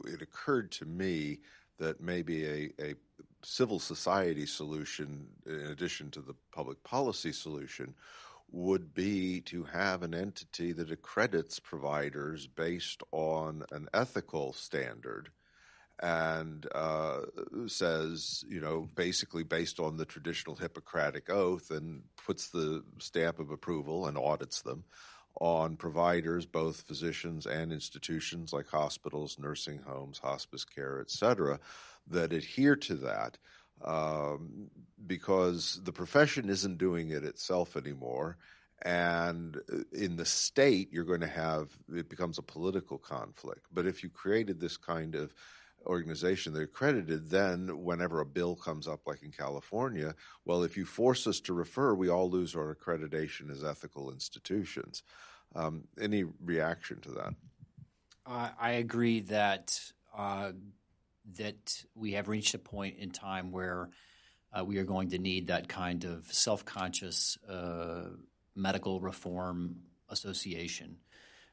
[0.07, 1.41] It occurred to me
[1.79, 2.95] that maybe a, a
[3.43, 7.95] civil society solution, in addition to the public policy solution,
[8.51, 15.31] would be to have an entity that accredits providers based on an ethical standard
[16.01, 17.21] and uh,
[17.67, 23.51] says, you know, basically based on the traditional Hippocratic oath and puts the stamp of
[23.51, 24.85] approval and audits them
[25.41, 31.59] on providers, both physicians and institutions like hospitals, nursing homes, hospice care, et cetera,
[32.07, 33.39] that adhere to that.
[33.85, 34.71] Um,
[35.07, 38.37] because the profession isn't doing it itself anymore.
[38.83, 39.57] And
[39.93, 43.67] in the state, you're going to have it becomes a political conflict.
[43.73, 45.35] But if you created this kind of
[45.87, 50.15] organization they're accredited, then whenever a bill comes up, like in California,
[50.45, 55.03] well, if you force us to refer, we all lose our accreditation as ethical institutions.
[55.55, 57.35] Um, any reaction to that?
[58.27, 59.81] Uh, I agree that
[60.17, 60.53] uh,
[61.37, 63.91] that we have reached a point in time where
[64.53, 68.05] uh, we are going to need that kind of self-conscious uh,
[68.55, 69.77] medical reform
[70.09, 70.97] association,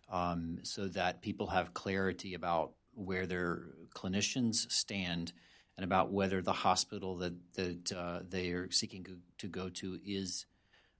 [0.09, 3.63] um, so that people have clarity about where their
[3.93, 5.34] clinicians stand
[5.78, 9.05] and about whether the hospital that that uh, they are seeking
[9.38, 10.45] to go to is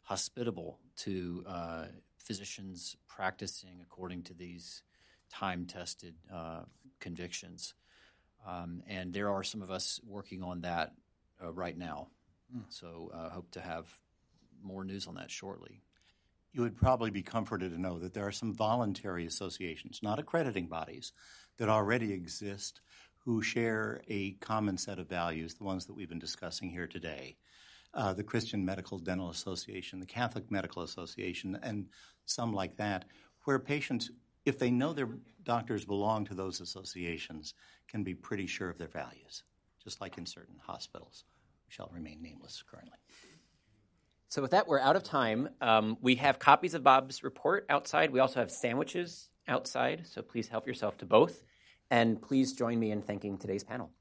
[0.01, 1.86] hospitable to uh,
[2.17, 4.84] physicians practicing according to these
[5.32, 6.61] time-tested uh,
[6.99, 7.73] convictions.
[8.46, 10.93] Um, and there are some of us working on that
[11.43, 12.08] uh, right now.
[12.56, 12.64] Mm.
[12.70, 13.88] So I uh, hope to have
[14.62, 15.82] more news on that shortly.
[16.54, 20.68] You would probably be comforted to know that there are some voluntary associations, not accrediting
[20.68, 21.12] bodies,
[21.58, 22.82] that already exist
[23.26, 27.36] who share a common set of values, the ones that we've been discussing here today.
[27.96, 31.88] uh, the Christian Medical Dental Association, the Catholic Medical Association, and
[32.26, 33.06] some like that,
[33.46, 34.12] where patients,
[34.46, 35.10] if they know their
[35.43, 37.54] doctors belong to those associations,
[37.88, 39.43] can be pretty sure of their values,
[39.84, 41.26] just like in certain hospitals,
[41.66, 42.98] which shall remain nameless currently.
[44.30, 45.50] So, with that, we're out of time.
[45.62, 48.12] Um, we have copies of Bob's report outside.
[48.12, 51.43] We also have sandwiches outside, so please help yourself to both.
[51.91, 53.91] And please join me in thanking today's panel.